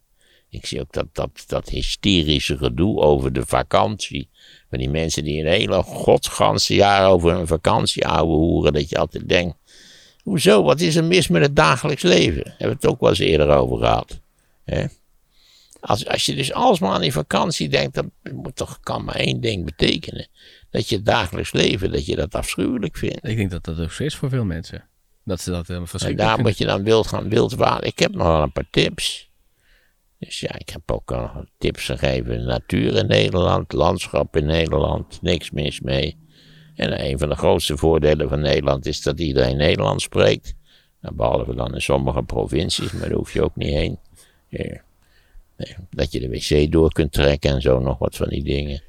Ik 0.50 0.66
zie 0.66 0.80
ook 0.80 0.92
dat, 0.92 1.06
dat, 1.12 1.44
dat 1.46 1.68
hysterische 1.68 2.56
gedoe 2.56 3.00
over 3.00 3.32
de 3.32 3.46
vakantie. 3.46 4.28
Van 4.70 4.78
die 4.78 4.90
mensen 4.90 5.24
die 5.24 5.40
een 5.40 5.46
hele 5.46 5.82
godsganse 5.82 6.74
jaar 6.74 7.10
over 7.10 7.34
hun 7.34 7.46
vakantie 7.46 8.06
ouwe 8.06 8.34
hoeren. 8.34 8.72
Dat 8.72 8.88
je 8.88 8.98
altijd 8.98 9.28
denkt, 9.28 9.56
hoezo, 10.22 10.62
wat 10.62 10.80
is 10.80 10.96
er 10.96 11.04
mis 11.04 11.28
met 11.28 11.42
het 11.42 11.56
dagelijks 11.56 12.02
leven? 12.02 12.42
Hebben 12.46 12.68
we 12.68 12.74
het 12.74 12.86
ook 12.86 13.00
wel 13.00 13.08
eens 13.08 13.18
eerder 13.18 13.48
over 13.48 13.78
gehad. 13.78 14.20
Hè? 14.64 14.84
Als, 15.86 16.06
als 16.06 16.26
je 16.26 16.34
dus 16.34 16.52
alsmaar 16.52 16.92
aan 16.92 17.00
die 17.00 17.12
vakantie 17.12 17.68
denkt, 17.68 17.94
dan 17.94 18.10
moet 18.32 18.56
toch, 18.56 18.80
kan 18.80 19.04
maar 19.04 19.14
één 19.14 19.40
ding 19.40 19.64
betekenen. 19.64 20.28
Dat 20.70 20.88
je 20.88 20.96
het 20.96 21.04
dagelijks 21.04 21.52
leven, 21.52 21.92
dat 21.92 22.06
je 22.06 22.16
dat 22.16 22.34
afschuwelijk 22.34 22.96
vindt. 22.96 23.28
Ik 23.28 23.36
denk 23.36 23.50
dat 23.50 23.64
dat 23.64 23.80
ook 23.80 23.92
zo 23.92 24.02
is 24.02 24.16
voor 24.16 24.28
veel 24.28 24.44
mensen. 24.44 24.88
Dat 25.24 25.40
ze 25.40 25.50
dat 25.50 25.66
helemaal 25.66 25.82
En 25.82 25.88
verschrikkelijk 25.88 26.28
daar 26.28 26.34
vinden. 26.34 26.52
moet 26.52 26.58
je 26.58 26.66
dan 26.66 26.84
wild 26.84 27.06
gaan 27.06 27.28
wild 27.28 27.54
water. 27.54 27.86
Ik 27.86 27.98
heb 27.98 28.14
nog 28.14 28.26
wel 28.26 28.42
een 28.42 28.52
paar 28.52 28.70
tips. 28.70 29.30
Dus 30.18 30.40
ja, 30.40 30.58
ik 30.58 30.68
heb 30.68 30.90
ook 30.90 31.12
al 31.12 31.44
tips 31.58 31.84
gegeven. 31.84 32.44
Natuur 32.44 32.96
in 32.96 33.06
Nederland, 33.06 33.72
landschap 33.72 34.36
in 34.36 34.46
Nederland, 34.46 35.22
niks 35.22 35.50
mis 35.50 35.80
mee. 35.80 36.18
En 36.74 37.04
een 37.04 37.18
van 37.18 37.28
de 37.28 37.36
grootste 37.36 37.76
voordelen 37.76 38.28
van 38.28 38.40
Nederland 38.40 38.86
is 38.86 39.02
dat 39.02 39.20
iedereen 39.20 39.56
Nederlands 39.56 40.04
spreekt. 40.04 40.54
Nou, 41.00 41.14
Behalve 41.14 41.54
dan 41.54 41.74
in 41.74 41.82
sommige 41.82 42.22
provincies, 42.22 42.92
maar 42.92 43.08
daar 43.08 43.18
hoef 43.18 43.32
je 43.32 43.42
ook 43.42 43.56
niet 43.56 43.74
heen. 43.74 43.98
Ja. 44.48 44.84
Nee, 45.56 45.76
dat 45.90 46.12
je 46.12 46.20
de 46.20 46.28
wc 46.28 46.72
door 46.72 46.92
kunt 46.92 47.12
trekken 47.12 47.50
en 47.50 47.60
zo, 47.60 47.78
nog 47.78 47.98
wat 47.98 48.16
van 48.16 48.28
die 48.28 48.44
dingen. 48.44 48.82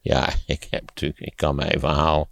Ja, 0.00 0.32
ik, 0.46 0.66
heb 0.70 0.82
natuurlijk, 0.86 1.20
ik 1.20 1.36
kan 1.36 1.54
mijn 1.54 1.80
verhaal 1.80 2.28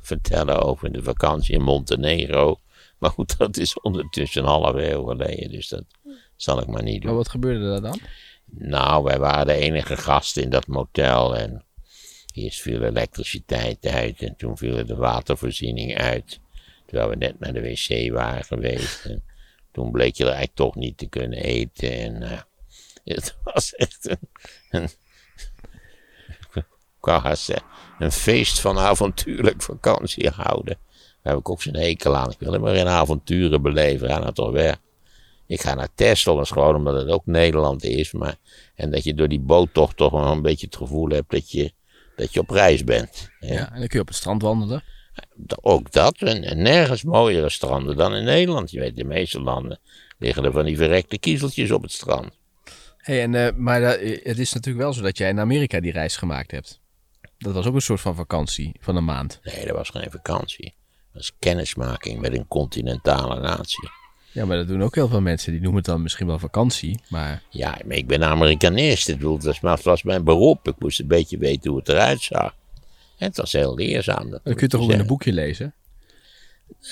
vertellen 0.00 0.62
over 0.62 0.92
de 0.92 1.02
vakantie 1.02 1.54
in 1.54 1.62
Montenegro. 1.62 2.60
Maar 2.98 3.10
goed, 3.10 3.38
dat 3.38 3.56
is 3.56 3.80
ondertussen 3.80 4.42
een 4.42 4.48
half 4.48 4.74
eeuw 4.74 5.04
geleden, 5.04 5.50
dus 5.50 5.68
dat 5.68 5.84
zal 6.36 6.60
ik 6.60 6.66
maar 6.66 6.82
niet 6.82 7.00
doen. 7.00 7.10
Maar 7.10 7.18
wat 7.18 7.28
gebeurde 7.28 7.74
er 7.74 7.82
dan? 7.82 8.00
Nou, 8.50 9.04
wij 9.04 9.18
waren 9.18 9.46
de 9.46 9.52
enige 9.52 9.96
gasten 9.96 10.42
in 10.42 10.50
dat 10.50 10.66
motel 10.66 11.36
en 11.36 11.64
eerst 12.34 12.60
viel 12.60 12.82
elektriciteit 12.82 13.86
uit 13.86 14.22
en 14.22 14.36
toen 14.36 14.56
viel 14.56 14.86
de 14.86 14.96
watervoorziening 14.96 15.96
uit. 15.96 16.40
Terwijl 16.86 17.08
we 17.08 17.16
net 17.16 17.38
naar 17.38 17.52
de 17.52 17.60
wc 17.60 18.12
waren 18.12 18.44
geweest 18.44 19.04
en 19.04 19.22
toen 19.72 19.90
bleek 19.90 20.14
je 20.14 20.22
er 20.24 20.30
eigenlijk 20.30 20.58
toch 20.58 20.74
niet 20.74 20.98
te 20.98 21.08
kunnen 21.08 21.42
eten 21.42 21.92
en 21.92 22.22
eh, 22.22 22.40
het 23.04 23.36
was 23.44 23.74
echt 23.74 24.08
een, 24.08 24.18
een, 24.70 24.88
haast 27.00 27.42
zeggen, 27.42 27.66
een 27.98 28.12
feest 28.12 28.60
van 28.60 28.78
avontuurlijk 28.78 29.62
vakantie 29.62 30.30
houden. 30.30 30.78
Daar 31.22 31.32
heb 31.32 31.38
ik 31.38 31.48
ook 31.48 31.62
zo'n 31.62 31.76
hekel 31.76 32.16
aan. 32.16 32.30
Ik 32.30 32.38
wil 32.38 32.52
helemaal 32.52 32.74
geen 32.74 32.88
avonturen 32.88 33.62
beleven, 33.62 34.08
ga 34.08 34.18
nou 34.18 34.32
toch 34.32 34.50
weg. 34.50 34.76
Ik 35.46 35.60
ga 35.60 35.74
naar 35.74 35.88
Texel, 35.94 36.34
dat 36.34 36.44
is 36.44 36.50
gewoon 36.50 36.74
omdat 36.74 36.94
het 36.94 37.08
ook 37.08 37.26
Nederland 37.26 37.84
is. 37.84 38.12
Maar, 38.12 38.36
en 38.74 38.90
dat 38.90 39.04
je 39.04 39.14
door 39.14 39.28
die 39.28 39.40
boottocht 39.40 39.96
toch 39.96 40.12
wel 40.12 40.26
een 40.26 40.42
beetje 40.42 40.66
het 40.66 40.76
gevoel 40.76 41.08
hebt 41.08 41.30
dat 41.30 41.50
je, 41.50 41.72
dat 42.16 42.32
je 42.32 42.40
op 42.40 42.50
reis 42.50 42.84
bent. 42.84 43.30
Ja. 43.40 43.52
Ja. 43.52 43.72
en 43.72 43.78
dan 43.78 43.88
kun 43.88 43.96
je 43.96 44.00
op 44.00 44.06
het 44.06 44.16
strand 44.16 44.42
wandelen. 44.42 44.82
Ook 45.60 45.92
dat. 45.92 46.16
En, 46.18 46.44
en 46.44 46.62
nergens 46.62 47.02
mooiere 47.02 47.48
stranden 47.48 47.96
dan 47.96 48.14
in 48.14 48.24
Nederland. 48.24 48.70
Je 48.70 48.80
weet, 48.80 48.88
in 48.88 48.94
de 48.94 49.04
meeste 49.04 49.40
landen 49.40 49.78
liggen 50.18 50.44
er 50.44 50.52
van 50.52 50.64
die 50.64 50.76
verrekte 50.76 51.18
kiezeltjes 51.18 51.70
op 51.70 51.82
het 51.82 51.92
strand. 51.92 52.38
Hey, 53.08 53.22
en, 53.22 53.34
eh, 53.34 53.54
maar 53.56 53.82
eh, 53.82 54.24
het 54.24 54.38
is 54.38 54.52
natuurlijk 54.52 54.84
wel 54.84 54.92
zo 54.92 55.02
dat 55.02 55.18
jij 55.18 55.28
in 55.28 55.40
Amerika 55.40 55.80
die 55.80 55.92
reis 55.92 56.16
gemaakt 56.16 56.50
hebt. 56.50 56.80
Dat 57.38 57.54
was 57.54 57.66
ook 57.66 57.74
een 57.74 57.80
soort 57.80 58.00
van 58.00 58.14
vakantie 58.14 58.72
van 58.80 58.96
een 58.96 59.04
maand. 59.04 59.40
Nee, 59.42 59.66
dat 59.66 59.76
was 59.76 59.90
geen 59.90 60.10
vakantie. 60.10 60.64
Dat 60.64 61.12
was 61.12 61.32
kennismaking 61.38 62.20
met 62.20 62.32
een 62.32 62.48
continentale 62.48 63.40
natie. 63.40 63.90
Ja, 64.32 64.44
maar 64.44 64.56
dat 64.56 64.68
doen 64.68 64.82
ook 64.82 64.94
heel 64.94 65.08
veel 65.08 65.20
mensen. 65.20 65.52
Die 65.52 65.60
noemen 65.60 65.78
het 65.78 65.90
dan 65.90 66.02
misschien 66.02 66.26
wel 66.26 66.38
vakantie. 66.38 67.00
Maar 67.08 67.42
Ja, 67.50 67.78
maar 67.86 67.96
ik 67.96 68.06
ben 68.06 68.24
Amerikanist. 68.24 69.08
Ik 69.08 69.16
bedoel, 69.16 69.38
dat 69.38 69.82
was, 69.82 70.02
mijn 70.02 70.24
beroep. 70.24 70.68
Ik 70.68 70.78
moest 70.78 71.00
een 71.00 71.06
beetje 71.06 71.38
weten 71.38 71.70
hoe 71.70 71.78
het 71.78 71.88
eruit 71.88 72.20
zag. 72.20 72.54
En 73.18 73.26
het 73.26 73.36
was 73.36 73.52
heel 73.52 73.74
leerzaam. 73.74 74.30
Dat 74.30 74.44
dat 74.44 74.54
kun 74.54 74.62
je 74.62 74.68
toch 74.68 74.82
ook 74.82 74.90
in 74.90 75.00
een 75.00 75.06
boekje 75.06 75.32
lezen? 75.32 75.74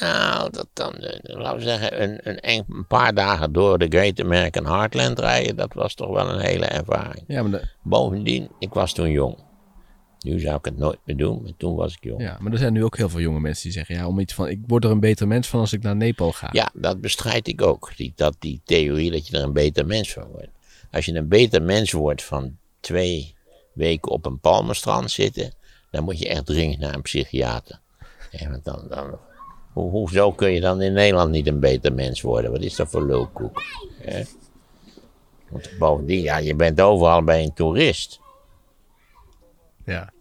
Nou, 0.01 0.51
dat 0.51 0.67
dan, 0.73 0.95
eh, 0.95 1.37
laten 1.39 1.57
we 1.59 1.63
zeggen, 1.65 2.03
een, 2.03 2.19
een, 2.23 2.41
en- 2.41 2.65
een 2.69 2.87
paar 2.87 3.15
dagen 3.15 3.53
door 3.53 3.79
de 3.79 3.87
Great 3.89 4.21
American 4.21 4.67
Heartland 4.67 5.19
rijden, 5.19 5.57
dat 5.57 5.73
was 5.75 5.95
toch 5.95 6.09
wel 6.11 6.29
een 6.31 6.41
hele 6.41 6.67
ervaring. 6.67 7.25
Ja, 7.27 7.43
maar, 7.43 7.51
de- 7.61 7.69
Bovendien, 7.83 8.51
ik 8.59 8.73
was 8.73 8.93
toen 8.93 9.11
jong. 9.11 9.45
Nu 10.21 10.41
zou 10.41 10.57
ik 10.57 10.65
het 10.65 10.77
nooit 10.79 10.99
meer 11.05 11.17
doen, 11.17 11.43
maar 11.43 11.53
toen 11.57 11.75
was 11.75 11.93
ik 11.95 12.05
jong. 12.05 12.21
Ja, 12.21 12.27
ja, 12.27 12.37
maar 12.41 12.53
er 12.53 12.59
zijn 12.59 12.73
nu 12.73 12.85
ook 12.85 12.97
heel 12.97 13.09
veel 13.09 13.21
jonge 13.21 13.41
mensen 13.41 13.63
die 13.63 13.73
zeggen... 13.73 13.95
Ja, 13.95 14.07
om 14.07 14.19
iets 14.19 14.35
van, 14.35 14.49
ik 14.49 14.61
word 14.67 14.85
er 14.85 14.91
een 14.91 15.01
beter 15.01 15.27
mens 15.27 15.49
van 15.49 15.61
als 15.61 15.73
ik 15.73 15.83
naar 15.83 15.97
Nepal 15.97 16.33
ga. 16.33 16.49
dat 16.75 17.01
bestrijd 17.01 17.49
ik 17.49 17.63
ook. 17.63 17.93
Die, 17.97 18.13
dat, 18.17 18.37
die 18.39 18.61
theorie 18.65 19.11
dat 19.11 19.29
je 19.29 19.37
er 19.37 19.43
een 19.43 19.53
beter 19.53 19.87
mens 19.87 20.13
van 20.13 20.27
wordt. 20.31 20.49
Als 20.91 21.05
je 21.05 21.15
een 21.15 21.29
beter 21.29 21.63
mens 21.63 21.93
wordt 21.93 22.23
van 22.23 22.57
twee 22.81 23.35
weken 23.73 24.11
op 24.11 24.27
een 24.27 24.41
palmenstrand 24.41 25.11
zitten, 25.11 25.53
dan 25.91 26.05
moet 26.05 26.19
je 26.19 26.29
echt 26.29 26.47
dringend 26.47 26.81
naar 26.81 26.95
een 26.95 27.03
psychiater. 27.03 27.81
Ja, 28.31 28.51
want 28.51 28.65
dan, 28.65 28.87
dan, 28.89 29.19
hoe, 29.77 29.91
hoezo 29.91 30.33
kun 30.33 30.51
je 30.51 30.61
dan 30.61 30.83
in 30.83 30.93
Nederland 30.93 31.31
niet 31.31 31.47
een 31.47 31.61
beter 31.61 31.93
mens 31.93 32.21
worden? 32.21 32.51
Wat 32.51 32.63
is 32.63 32.77
dat 32.77 32.91
voor 32.91 33.07
lulkoek? 33.07 33.63
Hè? 34.01 34.23
Want 35.49 35.71
bovendien, 35.79 36.21
ja, 36.21 36.37
je 36.37 36.55
bent 36.55 36.81
overal 36.81 37.23
bij 37.23 37.43
een 37.43 37.53
toerist. 37.53 38.21
Ja. 39.85 40.13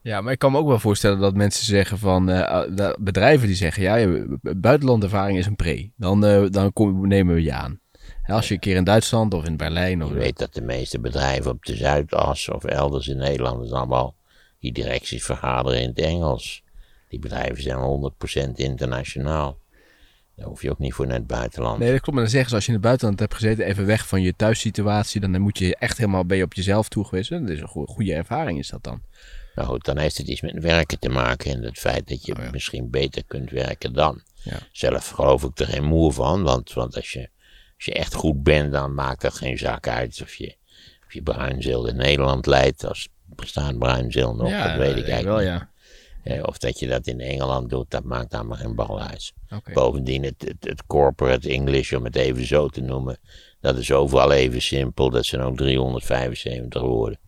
Ja, 0.00 0.20
maar 0.20 0.32
ik 0.32 0.38
kan 0.38 0.52
me 0.52 0.58
ook 0.58 0.66
wel 0.66 0.78
voorstellen 0.78 1.18
dat 1.18 1.34
mensen 1.34 1.66
zeggen 1.66 1.98
van... 1.98 2.30
eh, 2.30 2.76
dat 2.76 2.96
bedrijven 2.98 3.46
die 3.46 3.56
zeggen, 3.56 3.82
ja, 3.82 4.24
buitenlandervaring 4.56 5.38
is 5.38 5.46
een 5.46 5.56
pre. 5.56 5.90
Dan, 5.96 6.24
eh, 6.24 6.44
dan 6.50 6.72
kom, 6.72 7.08
nemen 7.08 7.34
we 7.34 7.42
je 7.42 7.52
aan. 7.52 7.80
En 8.22 8.34
als 8.34 8.48
je 8.48 8.54
een 8.54 8.60
keer 8.60 8.76
in 8.76 8.84
Duitsland 8.84 9.34
of 9.34 9.44
in 9.44 9.56
Berlijn... 9.56 10.04
Of, 10.04 10.08
Je 10.08 10.14
weet 10.14 10.38
dat 10.38 10.54
de 10.54 10.62
meeste 10.62 11.00
bedrijven 11.00 11.50
op 11.50 11.64
de 11.64 11.76
Zuidas 11.76 12.48
of 12.48 12.64
elders 12.64 13.08
in 13.08 13.16
Nederland 13.16 13.64
is 13.64 13.72
allemaal 13.72 14.14
die 14.58 14.72
directies 14.72 15.24
vergaderen 15.24 15.80
in 15.80 15.88
het 15.88 15.98
Engels. 15.98 16.63
Die 17.14 17.22
bedrijven 17.22 17.62
zijn 17.62 18.12
100% 18.48 18.50
internationaal. 18.54 19.58
Daar 20.36 20.46
hoef 20.46 20.62
je 20.62 20.70
ook 20.70 20.78
niet 20.78 20.94
voor 20.94 21.06
naar 21.06 21.16
het 21.16 21.26
buitenland. 21.26 21.78
Nee, 21.78 21.90
dat 21.90 22.00
klopt. 22.00 22.12
Maar 22.12 22.22
dan 22.22 22.30
zeggen 22.30 22.48
ze, 22.50 22.54
als 22.54 22.64
je 22.64 22.70
in 22.70 22.76
het 22.76 22.86
buitenland 22.86 23.20
hebt 23.20 23.34
gezeten, 23.34 23.64
even 23.64 23.86
weg 23.86 24.08
van 24.08 24.22
je 24.22 24.36
thuissituatie, 24.36 25.20
dan 25.20 25.40
moet 25.40 25.58
je 25.58 25.76
echt 25.76 25.98
helemaal 25.98 26.24
ben 26.24 26.36
je 26.36 26.42
op 26.44 26.54
jezelf 26.54 26.88
toegewezen. 26.88 27.40
Dat 27.40 27.50
is 27.50 27.60
een 27.60 27.68
goe- 27.68 27.86
goede 27.86 28.14
ervaring, 28.14 28.58
is 28.58 28.68
dat 28.68 28.82
dan? 28.84 29.02
Nou 29.54 29.68
goed, 29.68 29.84
dan 29.84 29.98
heeft 29.98 30.18
het 30.18 30.28
iets 30.28 30.40
met 30.40 30.62
werken 30.62 30.98
te 30.98 31.08
maken 31.08 31.50
en 31.50 31.62
het 31.62 31.78
feit 31.78 32.08
dat 32.08 32.26
je 32.26 32.36
Oh 32.36 32.42
ja. 32.44 32.50
misschien 32.50 32.90
beter 32.90 33.24
kunt 33.26 33.50
werken 33.50 33.92
dan. 33.92 34.22
Ja. 34.42 34.58
Zelf 34.72 35.08
geloof 35.08 35.42
ik 35.42 35.58
er 35.58 35.66
geen 35.66 35.84
moer 35.84 36.12
van, 36.12 36.42
want, 36.42 36.72
want 36.72 36.96
als, 36.96 37.12
je, 37.12 37.28
als 37.76 37.84
je 37.84 37.92
echt 37.94 38.14
goed 38.14 38.42
bent, 38.42 38.72
dan 38.72 38.94
maakt 38.94 39.20
dat 39.22 39.34
geen 39.34 39.58
zak 39.58 39.88
uit 39.88 40.20
of 40.22 40.34
je, 40.34 40.56
of 41.06 41.12
je 41.12 41.22
bruinzeel 41.22 41.86
in 41.88 41.96
Nederland 41.96 42.46
leidt. 42.46 42.84
Als 42.86 43.08
bestaat 43.26 43.78
bruinzeel 43.78 44.34
nog, 44.34 44.50
dat 44.50 44.76
weet 44.76 44.96
ik 44.96 45.08
eigenlijk 45.08 45.24
wel, 45.24 45.40
ja. 45.40 45.72
Of 46.42 46.58
dat 46.58 46.78
je 46.78 46.86
dat 46.86 47.06
in 47.06 47.20
Engeland 47.20 47.70
doet, 47.70 47.90
dat 47.90 48.04
maakt 48.04 48.34
allemaal 48.34 48.56
geen 48.56 48.74
bal 48.74 49.00
uit. 49.00 49.32
Bovendien, 49.72 50.22
het, 50.22 50.34
het, 50.38 50.56
het 50.60 50.86
corporate 50.86 51.48
English, 51.48 51.92
om 51.92 52.04
het 52.04 52.16
even 52.16 52.46
zo 52.46 52.68
te 52.68 52.80
noemen, 52.80 53.18
dat 53.60 53.78
is 53.78 53.92
overal 53.92 54.32
even 54.32 54.62
simpel. 54.62 55.10
Dat 55.10 55.24
zijn 55.24 55.42
ook 55.42 55.56
375 55.56 56.82
woorden. 56.82 57.18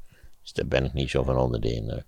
Dus 0.42 0.52
daar 0.52 0.66
ben 0.66 0.84
ik 0.84 0.92
niet 0.92 1.10
zo 1.10 1.22
van 1.22 1.36
onder 1.36 1.60
de 1.60 1.74
indruk. 1.74 2.04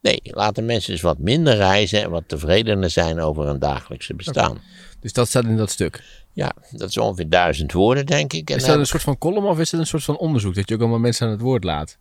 Nee, 0.00 0.20
laten 0.22 0.64
mensen 0.64 0.92
eens 0.92 1.02
wat 1.02 1.18
minder 1.18 1.56
reizen 1.56 2.02
en 2.02 2.10
wat 2.10 2.22
tevredener 2.26 2.90
zijn 2.90 3.20
over 3.20 3.46
hun 3.46 3.58
dagelijkse 3.58 4.14
bestaan. 4.14 4.60
Dus 5.00 5.12
dat 5.12 5.28
staat 5.28 5.44
in 5.44 5.56
dat 5.56 5.70
stuk. 5.70 6.02
Ja, 6.32 6.52
dat 6.70 6.88
is 6.88 6.98
ongeveer 6.98 7.28
duizend 7.28 7.72
woorden, 7.72 8.06
denk 8.06 8.32
ik. 8.32 8.50
En 8.50 8.56
Is 8.56 8.64
dat 8.64 8.78
een 8.78 8.86
soort 8.86 9.02
van 9.02 9.18
column 9.18 9.46
of 9.46 9.58
is 9.58 9.70
het 9.70 9.80
een 9.80 9.86
soort 9.86 10.04
van 10.04 10.16
onderzoek? 10.16 10.54
Dat 10.54 10.68
je 10.68 10.74
ook 10.74 10.80
allemaal 10.80 10.98
mensen 10.98 11.26
aan 11.26 11.32
het 11.32 11.40
woord 11.40 11.64
laat? 11.64 11.98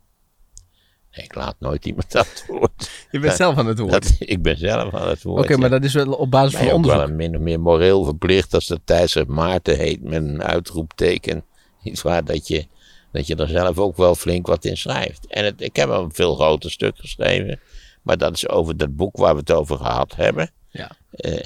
Ik- 1.11 1.23
ik 1.23 1.35
laat 1.35 1.55
nooit 1.59 1.85
iemand 1.85 2.15
aan 2.17 2.23
het 2.27 2.45
woord. 2.47 2.89
Je 3.11 3.19
bent 3.19 3.35
zelf 3.35 3.57
aan 3.57 3.65
het 3.67 3.79
woord. 3.79 3.91
Dat, 3.91 4.15
ik 4.19 4.41
ben 4.41 4.57
zelf 4.57 4.93
aan 4.93 5.07
het 5.07 5.23
woord. 5.23 5.43
Oké, 5.43 5.57
maar 5.57 5.69
dat 5.69 5.83
is 5.83 5.93
wel 5.93 6.11
op 6.13 6.31
basis 6.31 6.57
van 6.59 6.67
ook 6.67 6.73
onderzoek. 6.73 6.99
wel 6.99 7.09
een 7.09 7.15
min 7.15 7.35
of 7.35 7.41
meer 7.41 7.59
moreel 7.59 8.03
verplicht 8.03 8.53
als 8.53 8.67
dat 8.67 8.79
tijdschrift 8.83 9.27
Maarten 9.27 9.77
heet 9.77 10.03
met 10.03 10.23
een 10.23 10.43
uitroepteken. 10.43 11.43
Iets 11.83 12.01
waar 12.01 12.23
dat 12.25 12.47
je, 12.47 12.65
dat 13.11 13.27
je 13.27 13.35
er 13.35 13.47
zelf 13.47 13.77
ook 13.77 13.97
wel 13.97 14.15
flink 14.15 14.47
wat 14.47 14.65
in 14.65 14.77
schrijft. 14.77 15.27
En 15.27 15.45
het, 15.45 15.61
ik 15.61 15.75
heb 15.75 15.87
wel 15.87 16.03
een 16.03 16.13
veel 16.13 16.35
groter 16.35 16.71
stuk 16.71 16.97
geschreven. 16.97 17.59
Maar 18.01 18.17
dat 18.17 18.33
is 18.35 18.47
over 18.49 18.77
dat 18.77 18.95
boek 18.95 19.17
waar 19.17 19.33
we 19.33 19.39
het 19.39 19.51
over 19.51 19.77
gehad 19.77 20.15
hebben. 20.15 20.51
Ja. 20.69 20.91
Eh, 21.11 21.45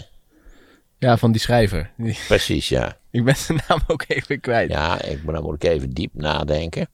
Ja, 0.99 1.17
van 1.17 1.31
die 1.31 1.41
schrijver. 1.41 1.91
Precies, 2.27 2.69
ja. 2.69 2.97
Ik 3.11 3.23
ben 3.23 3.35
zijn 3.35 3.59
naam 3.67 3.79
ook 3.87 4.03
even 4.07 4.39
kwijt. 4.39 4.69
Ja, 4.71 5.01
ik, 5.01 5.25
dan 5.25 5.43
moet 5.43 5.63
ik 5.63 5.69
even 5.69 5.89
diep 5.89 6.11
nadenken. 6.13 6.87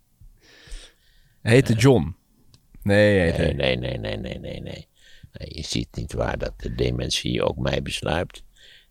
Hij 1.42 1.52
heette 1.54 1.74
John. 1.74 2.16
Nee. 2.84 3.32
Nee, 3.32 3.54
nee, 3.54 3.78
nee, 3.78 3.98
nee, 3.98 4.18
nee, 4.18 4.40
nee, 4.40 4.62
nee. 4.62 4.88
Nee, 5.34 5.56
Je 5.56 5.64
ziet 5.64 5.88
niet 5.92 6.14
waar 6.14 6.38
dat 6.38 6.54
de 6.58 6.76
dementie 6.76 7.44
ook 7.44 7.58
mij 7.58 7.82
besluit. 7.82 8.44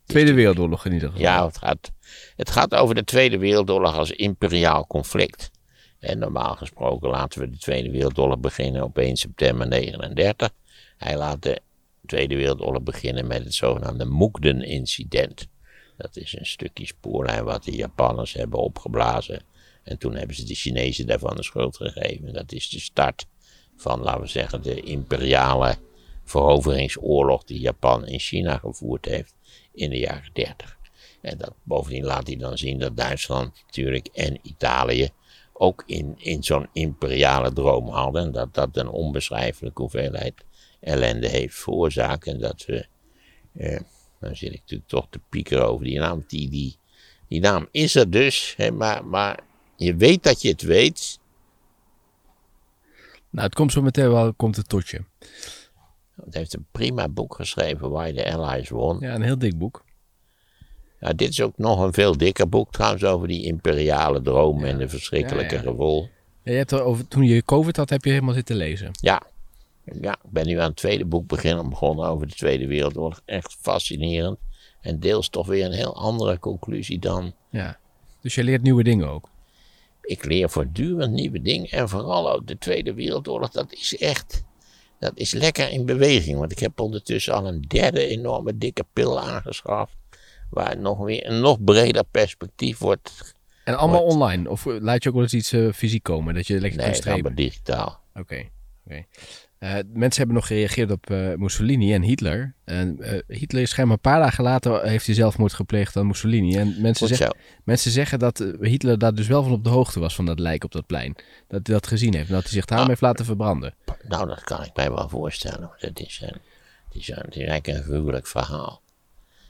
Tweede 0.06 0.32
Wereldoorlog 0.32 0.86
in 0.86 0.92
ieder 0.92 1.08
geval. 1.08 1.24
Ja, 1.24 1.46
het 1.46 1.58
gaat, 1.58 1.90
het 2.36 2.50
gaat 2.50 2.74
over 2.74 2.94
de 2.94 3.04
Tweede 3.04 3.38
Wereldoorlog 3.38 3.96
als 3.96 4.10
imperiaal 4.10 4.86
conflict. 4.86 5.50
En 5.98 6.18
normaal 6.18 6.56
gesproken 6.56 7.10
laten 7.10 7.40
we 7.40 7.50
de 7.50 7.58
Tweede 7.58 7.90
Wereldoorlog 7.90 8.38
beginnen 8.38 8.82
op 8.82 8.98
1 8.98 9.16
september 9.16 9.68
39. 9.68 10.50
Hij 10.96 11.16
laat 11.16 11.42
de 11.42 11.60
Tweede 12.06 12.36
Wereldoorlog 12.36 12.82
beginnen 12.82 13.26
met 13.26 13.44
het 13.44 13.54
zogenaamde 13.54 14.04
Mukden-incident. 14.04 15.48
Dat 15.96 16.16
is 16.16 16.36
een 16.38 16.46
stukje 16.46 16.86
spoorlijn 16.86 17.44
wat 17.44 17.64
de 17.64 17.76
Japanners 17.76 18.32
hebben 18.32 18.58
opgeblazen. 18.58 19.42
En 19.82 19.98
toen 19.98 20.14
hebben 20.14 20.36
ze 20.36 20.44
de 20.44 20.54
Chinezen 20.54 21.06
daarvan 21.06 21.36
de 21.36 21.42
schuld 21.42 21.76
gegeven. 21.76 22.32
Dat 22.32 22.52
is 22.52 22.68
de 22.68 22.80
start 22.80 23.26
van, 23.80 24.00
laten 24.00 24.20
we 24.20 24.26
zeggen, 24.26 24.62
de 24.62 24.80
imperiale 24.80 25.76
veroveringsoorlog 26.24 27.44
die 27.44 27.60
Japan 27.60 28.06
in 28.06 28.18
China 28.18 28.58
gevoerd 28.58 29.04
heeft 29.04 29.34
in 29.72 29.90
de 29.90 29.98
jaren 29.98 30.30
30. 30.32 30.78
En 31.20 31.38
dat, 31.38 31.54
bovendien 31.62 32.04
laat 32.04 32.26
hij 32.26 32.36
dan 32.36 32.58
zien 32.58 32.78
dat 32.78 32.96
Duitsland 32.96 33.62
natuurlijk 33.66 34.06
en 34.06 34.38
Italië 34.42 35.10
ook 35.52 35.82
in, 35.86 36.14
in 36.16 36.42
zo'n 36.42 36.68
imperiale 36.72 37.52
droom 37.52 37.88
hadden. 37.88 38.22
En 38.22 38.32
dat 38.32 38.54
dat 38.54 38.76
een 38.76 38.88
onbeschrijfelijke 38.88 39.82
hoeveelheid 39.82 40.34
ellende 40.80 41.28
heeft 41.28 41.54
veroorzaakt. 41.54 42.26
En 42.26 42.38
dat 42.38 42.64
we, 42.66 42.86
eh, 43.52 43.80
dan 44.20 44.36
zit 44.36 44.52
ik 44.52 44.60
natuurlijk 44.60 44.88
toch 44.88 45.06
te 45.10 45.20
piekeren 45.28 45.68
over 45.68 45.84
die 45.84 45.98
naam. 45.98 46.24
Die, 46.26 46.48
die, 46.48 46.76
die 47.28 47.40
naam 47.40 47.68
is 47.70 47.94
er 47.94 48.10
dus, 48.10 48.54
hè, 48.56 48.70
maar, 48.70 49.04
maar 49.06 49.40
je 49.76 49.96
weet 49.96 50.22
dat 50.22 50.42
je 50.42 50.48
het 50.48 50.62
weet. 50.62 51.19
Nou, 53.30 53.46
het 53.46 53.54
komt 53.54 53.72
zo 53.72 53.82
meteen 53.82 54.10
wel, 54.10 54.34
komt 54.34 54.56
het 54.56 54.68
tot 54.68 54.88
je. 54.88 55.04
Het 56.24 56.34
heeft 56.34 56.54
een 56.54 56.66
prima 56.72 57.08
boek 57.08 57.34
geschreven 57.34 57.90
waar 57.90 58.12
de 58.12 58.32
Allies 58.36 58.68
won. 58.68 58.98
Ja, 59.00 59.14
een 59.14 59.22
heel 59.22 59.38
dik 59.38 59.58
boek. 59.58 59.84
Ja, 61.00 61.12
dit 61.12 61.28
is 61.28 61.40
ook 61.40 61.58
nog 61.58 61.80
een 61.80 61.92
veel 61.92 62.16
dikker 62.16 62.48
boek 62.48 62.72
trouwens 62.72 63.04
over 63.04 63.28
die 63.28 63.44
imperiale 63.44 64.22
droom 64.22 64.64
en 64.64 64.78
de 64.78 64.88
verschrikkelijke 64.88 65.54
Ja, 65.54 65.62
ja. 65.62 65.70
gevolgen. 65.70 66.10
Je 66.42 66.52
hebt 66.52 66.70
er 66.70 66.82
over, 66.82 67.08
toen 67.08 67.24
je 67.24 67.44
COVID 67.44 67.76
had, 67.76 67.90
heb 67.90 68.04
je 68.04 68.10
helemaal 68.10 68.34
zitten 68.34 68.56
lezen. 68.56 68.90
Ja. 68.92 69.22
ja, 70.00 70.12
ik 70.12 70.30
ben 70.30 70.46
nu 70.46 70.58
aan 70.58 70.68
het 70.68 70.76
tweede 70.76 71.04
boek 71.04 71.26
beginnen, 71.26 71.68
begonnen 71.68 72.06
over 72.06 72.26
de 72.26 72.34
Tweede 72.34 72.66
Wereldoorlog. 72.66 73.20
Echt 73.24 73.56
fascinerend. 73.60 74.38
En 74.80 75.00
deels 75.00 75.28
toch 75.28 75.46
weer 75.46 75.64
een 75.64 75.72
heel 75.72 75.96
andere 75.96 76.38
conclusie 76.38 76.98
dan. 76.98 77.34
Ja. 77.50 77.78
Dus 78.20 78.34
je 78.34 78.44
leert 78.44 78.62
nieuwe 78.62 78.82
dingen 78.82 79.08
ook. 79.08 79.28
Ik 80.02 80.24
leer 80.24 80.50
voortdurend 80.50 81.12
nieuwe 81.12 81.42
dingen. 81.42 81.70
En 81.70 81.88
vooral 81.88 82.32
ook 82.32 82.46
de 82.46 82.58
Tweede 82.58 82.94
Wereldoorlog, 82.94 83.50
dat 83.50 83.72
is 83.72 83.96
echt. 83.96 84.44
Dat 84.98 85.12
is 85.14 85.32
lekker 85.32 85.70
in 85.70 85.86
beweging. 85.86 86.38
Want 86.38 86.52
ik 86.52 86.58
heb 86.58 86.80
ondertussen 86.80 87.34
al 87.34 87.46
een 87.46 87.60
derde 87.68 88.06
enorme 88.06 88.58
dikke 88.58 88.84
pil 88.92 89.20
aangeschaft. 89.20 89.96
Waar 90.50 90.78
nog 90.78 90.98
weer 90.98 91.26
een 91.26 91.40
nog 91.40 91.64
breder 91.64 92.04
perspectief 92.10 92.78
wordt. 92.78 93.34
En 93.64 93.76
allemaal 93.78 94.00
Wordt- 94.00 94.14
online? 94.14 94.50
Of 94.50 94.64
laat 94.64 95.02
je 95.02 95.08
ook 95.08 95.14
wel 95.14 95.24
eens 95.24 95.34
iets 95.34 95.52
eh, 95.52 95.72
fysiek 95.72 96.02
komen, 96.02 96.34
dat 96.34 96.46
je 96.46 96.60
lekker 96.60 96.80
Nee, 96.80 96.90
is 96.90 96.96
strepen? 96.96 97.20
allemaal 97.20 97.44
digitaal. 97.44 98.00
Oké. 98.14 98.48
oké. 98.86 99.04
Eh, 99.60 99.74
mensen 99.92 100.16
hebben 100.18 100.34
nog 100.34 100.46
gereageerd 100.46 100.90
op 100.90 101.10
eh, 101.10 101.34
Mussolini 101.34 101.94
en 101.94 102.02
Hitler. 102.02 102.54
En 102.64 103.00
eh, 103.02 103.36
Hitler 103.38 103.62
is 103.62 103.70
schijnbaar 103.70 103.96
een 103.96 104.02
paar 104.02 104.20
dagen 104.20 104.44
later 104.44 104.82
heeft 104.82 105.06
hij 105.06 105.14
zelfmoord 105.14 105.52
gepleegd 105.52 105.96
aan 105.96 106.06
Mussolini. 106.06 106.56
En 106.56 106.80
mensen, 106.80 107.08
zeggen, 107.08 107.36
mensen 107.64 107.90
zeggen 107.90 108.18
dat 108.18 108.44
Hitler 108.60 108.98
daar 108.98 109.14
dus 109.14 109.26
wel 109.26 109.42
van 109.42 109.52
op 109.52 109.64
de 109.64 109.70
hoogte 109.70 110.00
was 110.00 110.14
van 110.14 110.26
dat 110.26 110.38
lijk 110.38 110.64
op 110.64 110.72
dat 110.72 110.86
plein. 110.86 111.14
Dat 111.48 111.66
hij 111.66 111.74
dat 111.74 111.86
gezien 111.86 112.14
heeft 112.14 112.28
en 112.28 112.34
dat 112.34 112.42
hij 112.42 112.52
zich 112.52 112.64
daarom 112.64 112.84
Ah. 112.86 112.90
heeft 112.90 113.02
laten 113.02 113.24
verbranden. 113.24 113.74
Nou, 114.08 114.28
dat 114.28 114.44
kan 114.44 114.64
ik 114.64 114.76
mij 114.76 114.90
wel 114.92 115.08
voorstellen. 115.08 115.70
Dat 115.78 115.98
is, 116.00 116.20
een, 116.22 116.40
het 116.88 116.94
is, 116.94 117.08
een, 117.08 117.16
het 117.24 117.36
is 117.36 117.46
eigenlijk 117.46 117.66
een 117.66 117.82
gruwelijk 117.82 118.26
verhaal. 118.26 118.82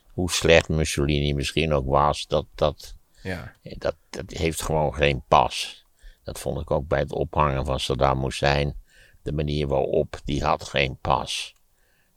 Hoe 0.06 0.30
slecht 0.30 0.68
Mussolini 0.68 1.34
misschien 1.34 1.72
ook 1.72 1.86
was, 1.86 2.26
dat, 2.26 2.46
dat, 2.54 2.94
Ja. 3.22 3.52
dat, 3.62 3.96
dat 4.10 4.30
heeft 4.30 4.62
gewoon 4.62 4.94
geen 4.94 5.22
pas. 5.28 5.84
Dat 6.22 6.38
vond 6.38 6.60
ik 6.60 6.70
ook 6.70 6.88
bij 6.88 6.98
het 6.98 7.12
ophangen 7.12 7.66
van 7.66 7.80
Saddam 7.80 8.22
Hussein. 8.24 8.74
De 9.22 9.32
manier 9.32 9.66
waarop, 9.66 10.20
die 10.24 10.44
had 10.44 10.64
geen 10.64 10.98
pas. 11.00 11.54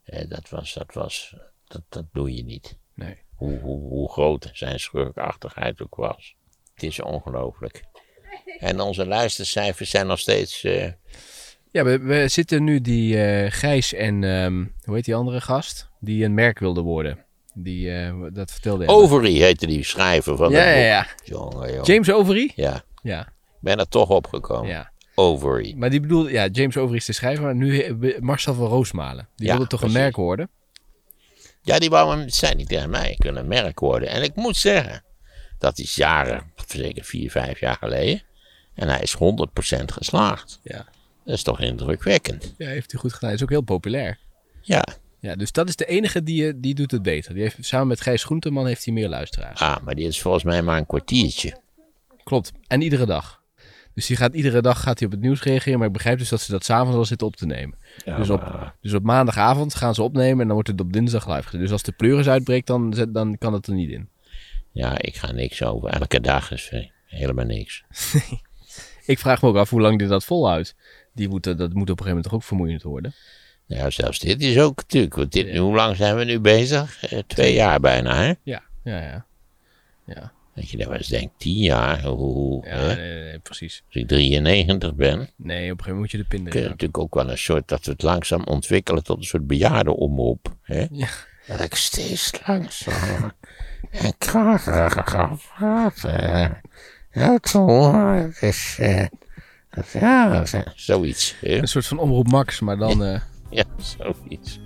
Eh, 0.04 0.28
dat 0.28 0.48
was, 0.48 0.74
dat 0.74 0.92
was, 0.94 1.36
dat, 1.66 1.82
dat 1.88 2.04
doe 2.12 2.34
je 2.34 2.44
niet. 2.44 2.76
Nee. 2.94 3.16
Hoe, 3.34 3.58
hoe, 3.58 3.88
hoe 3.88 4.12
groot 4.12 4.50
zijn 4.52 4.80
schurkachtigheid 4.80 5.82
ook 5.82 5.94
was. 5.94 6.34
Het 6.74 6.82
is 6.82 7.00
ongelooflijk. 7.02 7.84
En 8.58 8.80
onze 8.80 9.06
luistercijfers 9.06 9.90
zijn 9.90 10.06
nog 10.06 10.18
steeds... 10.18 10.64
eh, 10.64 10.92
Ja, 11.70 11.84
we, 11.84 11.98
we 11.98 12.28
zitten 12.28 12.64
nu 12.64 12.80
die 12.80 13.22
eh, 13.24 13.50
Gijs 13.52 13.92
en 13.92 14.24
ehm, 14.24 14.64
hoe 14.84 14.94
heet 14.94 15.04
die 15.04 15.14
andere 15.14 15.40
gast? 15.40 15.88
Die 16.00 16.24
een 16.24 16.34
merk 16.34 16.58
wilde 16.58 16.80
worden. 16.80 17.24
Die, 17.54 17.90
eh, 17.96 18.14
dat 18.32 18.52
vertelde. 18.52 18.86
Overy 18.86 19.32
heette 19.32 19.66
die 19.66 19.84
schrijver 19.84 20.36
van 20.36 20.50
Ja, 20.50 20.56
dat 20.56 20.66
ja, 20.66 20.80
ja. 20.80 21.06
Jongen, 21.24 21.68
jongen. 21.68 21.84
James 21.84 22.12
Overy? 22.12 22.52
Ja, 22.54 22.84
Ja, 23.02 23.20
ik 23.20 23.60
ben 23.60 23.78
er 23.78 23.88
toch 23.88 24.08
opgekomen. 24.08 24.68
ja. 24.70 24.92
Overy. 25.14 25.74
Maar 25.76 25.90
die 25.90 26.00
bedoelde, 26.00 26.30
ja, 26.30 26.46
James 26.46 26.76
Overy 26.76 26.96
is 26.96 27.04
de 27.04 27.12
schrijver, 27.12 27.44
maar 27.44 27.54
nu 27.54 27.96
Marcel 28.20 28.54
van 28.54 28.66
Roosmalen. 28.66 29.28
Die 29.36 29.46
Ja, 29.46 29.52
wilde 29.52 29.68
toch 29.68 29.78
precies. 29.80 29.96
een 29.96 30.02
merk 30.02 30.16
worden? 30.16 30.48
Ja, 31.62 31.78
die 31.78 31.90
wou 31.90 32.16
hem, 32.18 32.28
zei 32.28 32.54
niet 32.54 32.68
tegen 32.68 32.90
mij, 32.90 33.14
kunnen 33.18 33.42
een 33.42 33.48
merk 33.48 33.80
worden. 33.80 34.08
En 34.08 34.22
ik 34.22 34.34
moet 34.34 34.56
zeggen, 34.56 35.04
dat 35.58 35.78
is 35.78 35.94
jaren, 35.94 36.52
zeker 36.66 37.04
vier, 37.04 37.30
vijf 37.30 37.60
jaar 37.60 37.76
geleden. 37.76 38.22
En 38.74 38.88
hij 38.88 39.00
is 39.00 39.14
100% 39.14 39.92
geslaagd. 39.92 40.60
Ja. 40.62 40.86
Dat 41.24 41.34
is 41.34 41.42
toch 41.42 41.60
indrukwekkend. 41.60 42.54
Ja, 42.58 42.68
heeft 42.68 42.90
hij 42.92 43.00
goed 43.00 43.12
gedaan. 43.12 43.32
Is 43.32 43.42
ook 43.42 43.50
heel 43.50 43.60
populair. 43.62 44.18
Ja, 44.60 44.84
Ja, 45.20 45.34
dus 45.34 45.52
dat 45.52 45.68
is 45.68 45.76
de 45.76 45.84
enige 45.86 46.22
die, 46.22 46.46
eh, 46.46 46.52
die 46.56 46.74
doet 46.74 46.90
het 46.90 47.02
beter. 47.02 47.34
Die 47.34 47.42
heeft, 47.42 47.56
samen 47.60 47.86
met 47.86 48.00
Gijs 48.00 48.24
Groenteman 48.24 48.66
heeft 48.66 48.84
hij 48.84 48.94
meer 48.94 49.08
luisteraars. 49.08 49.60
ah, 49.60 49.76
maar 49.84 49.94
die 49.94 50.06
is 50.06 50.20
volgens 50.20 50.44
mij 50.44 50.62
maar 50.62 50.78
een 50.78 50.86
kwartiertje. 50.86 51.56
Klopt. 52.24 52.52
En 52.66 52.80
iedere 52.80 53.06
dag. 53.06 53.42
Dus 53.94 54.06
die 54.06 54.16
gaat 54.16 54.34
iedere 54.34 54.60
dag 54.62 54.80
gaat 54.82 54.98
hij 54.98 55.06
op 55.06 55.12
het 55.14 55.22
nieuws 55.22 55.42
reageren. 55.42 55.78
Maar 55.78 55.86
ik 55.86 55.92
begrijp 55.92 56.18
dus 56.18 56.28
dat 56.28 56.40
ze 56.40 56.50
dat 56.50 56.64
s'avonds 56.64 56.96
al 56.96 57.04
zitten 57.04 57.26
op 57.26 57.36
te 57.36 57.46
nemen. 57.46 57.78
Ja, 58.04 58.16
dus, 58.16 58.30
op, 58.30 58.40
maar- 58.40 58.74
dus 58.80 58.92
op 58.94 59.02
maandagavond 59.02 59.74
gaan 59.74 59.94
ze 59.94 60.02
opnemen 60.02 60.40
en 60.40 60.44
dan 60.44 60.52
wordt 60.54 60.68
het 60.68 60.80
op 60.80 60.92
dinsdag 60.92 61.28
live 61.28 61.42
gezet. 61.42 61.60
Dus 61.60 61.70
als 61.72 61.82
de 61.82 61.92
pleuris 61.92 62.28
uitbreekt, 62.28 62.66
dan, 62.66 62.90
dan 63.08 63.38
kan 63.38 63.52
het 63.52 63.66
er 63.66 63.74
niet 63.74 63.90
in. 63.90 64.08
ja, 64.72 64.98
ik 65.00 65.16
ga 65.16 65.32
niks 65.32 65.62
over. 65.62 65.88
Elke 65.88 66.20
dag 66.20 66.50
is 66.52 66.68
eh, 66.70 66.86
helemaal 67.06 67.44
niks. 67.44 67.82
Ik 69.06 69.18
vraag 69.18 69.42
me 69.42 69.48
ook 69.48 69.56
af 69.56 69.70
hoe 69.70 69.80
lang 69.80 69.98
dit 69.98 70.08
dat 70.08 70.24
volhoudt. 70.24 70.74
Die 71.12 71.28
moeten, 71.28 71.56
dat 71.56 71.72
moet 71.72 71.90
op 71.90 71.98
een 72.00 72.04
gegeven 72.04 72.08
moment 72.08 72.24
toch 72.24 72.34
ook 72.34 72.42
vermoeiend 72.42 72.82
worden. 72.82 73.12
Ja, 73.66 73.90
zelfs 73.90 74.18
dit 74.18 74.40
is 74.42 74.58
ook 74.58 74.76
natuurlijk. 74.76 75.14
Want 75.14 75.32
dit, 75.32 75.56
hoe 75.56 75.74
lang 75.74 75.96
zijn 75.96 76.16
we 76.16 76.24
nu 76.24 76.40
bezig? 76.40 77.04
Eh, 77.04 77.18
twee 77.26 77.54
jaar 77.54 77.80
bijna, 77.80 78.14
hè? 78.16 78.32
Ja, 78.42 78.62
ja, 78.84 79.00
ja. 79.02 79.26
Ja, 80.06 80.32
Dat 80.54 80.70
je 80.70 80.76
dan 80.76 80.88
wel 80.88 80.96
eens 80.96 81.06
denkt, 81.08 81.32
tien 81.36 81.56
jaar, 81.56 82.02
hoe, 82.04 82.66
ja 82.66 82.86
nee, 82.86 82.96
nee, 82.96 83.22
nee, 83.22 83.38
precies. 83.38 83.82
Als 83.86 83.94
ik 83.94 84.08
93 84.08 84.94
ben, 84.94 85.18
Nee, 85.36 85.72
op 85.72 85.78
een 85.78 85.84
gegeven 85.84 85.84
moment 85.86 85.98
moet 85.98 86.10
je 86.10 86.16
de 86.18 86.24
pin 86.24 86.42
kun 86.42 86.52
je 86.52 86.58
erin. 86.58 86.70
natuurlijk 86.70 86.98
ook 86.98 87.14
wel 87.14 87.30
een 87.30 87.38
soort, 87.38 87.68
dat 87.68 87.84
we 87.84 87.90
het 87.92 88.02
langzaam 88.02 88.44
ontwikkelen 88.44 89.02
tot 89.04 89.16
een 89.18 89.24
soort 89.24 89.46
bejaardenomroep. 89.46 90.56
Hè? 90.62 90.86
Ja. 90.90 91.08
Dat 91.46 91.60
ik 91.60 91.74
steeds 91.74 92.32
langzamer 92.46 93.34
en 93.90 94.14
krachtiger 94.18 94.90
ga 95.04 95.36
praten. 95.56 96.60
Ja, 97.12 97.38
toch, 97.38 97.92
het 98.14 98.42
is, 98.42 98.76
eh, 98.80 99.06
dat- 99.70 99.90
ja, 99.92 100.44
zoiets. 100.74 101.34
Hè? 101.40 101.58
Een 101.58 101.68
soort 101.68 101.86
van 101.86 101.98
omroep 101.98 102.28
Max, 102.28 102.60
maar 102.60 102.76
dan... 102.76 103.04
eh, 103.04 103.20
Ja, 103.50 103.64
zoiets. 103.78 104.58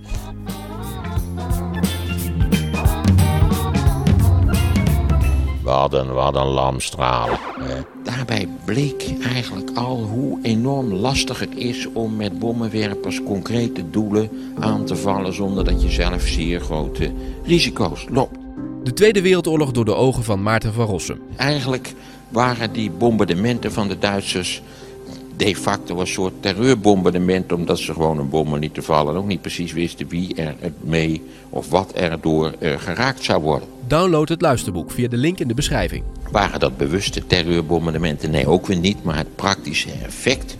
Wat 5.69 5.93
een, 5.93 6.13
wat 6.13 6.35
een 6.35 6.47
lamstralen. 6.47 7.39
Daarbij 8.03 8.47
bleek 8.65 9.05
eigenlijk 9.23 9.69
al 9.73 9.97
hoe 9.97 10.39
enorm 10.41 10.93
lastig 10.93 11.39
het 11.39 11.55
is 11.55 11.87
om 11.93 12.15
met 12.15 12.39
bommenwerpers 12.39 13.23
concrete 13.23 13.89
doelen 13.89 14.29
aan 14.59 14.85
te 14.85 14.95
vallen 14.95 15.33
zonder 15.33 15.63
dat 15.63 15.81
je 15.81 15.89
zelf 15.89 16.21
zeer 16.21 16.59
grote 16.59 17.11
risico's 17.43 18.05
loopt. 18.11 18.37
De 18.83 18.93
Tweede 18.93 19.21
Wereldoorlog 19.21 19.71
door 19.71 19.85
de 19.85 19.95
ogen 19.95 20.23
van 20.23 20.43
Maarten 20.43 20.73
van 20.73 20.85
Rossum. 20.85 21.19
Eigenlijk 21.35 21.93
waren 22.29 22.73
die 22.73 22.91
bombardementen 22.91 23.71
van 23.71 23.87
de 23.87 23.97
Duitsers 23.97 24.61
de 25.39 25.55
facto 25.55 25.99
een 25.99 26.07
soort 26.07 26.33
terreurbombardement, 26.39 27.51
omdat 27.51 27.79
ze 27.79 27.93
gewoon 27.93 28.19
een 28.19 28.29
bommen 28.29 28.59
lieten 28.59 28.83
vallen 28.83 29.13
en 29.13 29.19
ook 29.19 29.27
niet 29.27 29.41
precies 29.41 29.71
wisten 29.71 30.07
wie 30.07 30.35
er 30.35 30.55
mee 30.79 31.21
of 31.49 31.69
wat 31.69 31.91
er 31.95 32.17
door 32.21 32.53
eh, 32.59 32.79
geraakt 32.79 33.23
zou 33.23 33.41
worden. 33.41 33.67
Download 33.87 34.29
het 34.29 34.41
luisterboek 34.41 34.91
via 34.91 35.07
de 35.07 35.17
link 35.17 35.39
in 35.39 35.47
de 35.47 35.53
beschrijving. 35.53 36.03
Waren 36.31 36.59
dat 36.59 36.77
bewuste 36.77 37.27
terreurbombardementen? 37.27 38.31
Nee, 38.31 38.47
ook 38.47 38.67
weer 38.67 38.77
niet, 38.77 39.03
maar 39.03 39.17
het 39.17 39.35
praktische 39.35 39.91
effect 40.05 40.57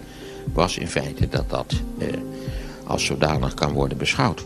was 0.53 0.77
in 0.77 0.87
feite 0.87 1.27
dat 1.29 1.49
dat 1.49 1.73
eh, 1.97 2.07
als 2.85 3.05
zodanig 3.05 3.53
kan 3.53 3.73
worden 3.73 3.97
beschouwd. 3.97 4.45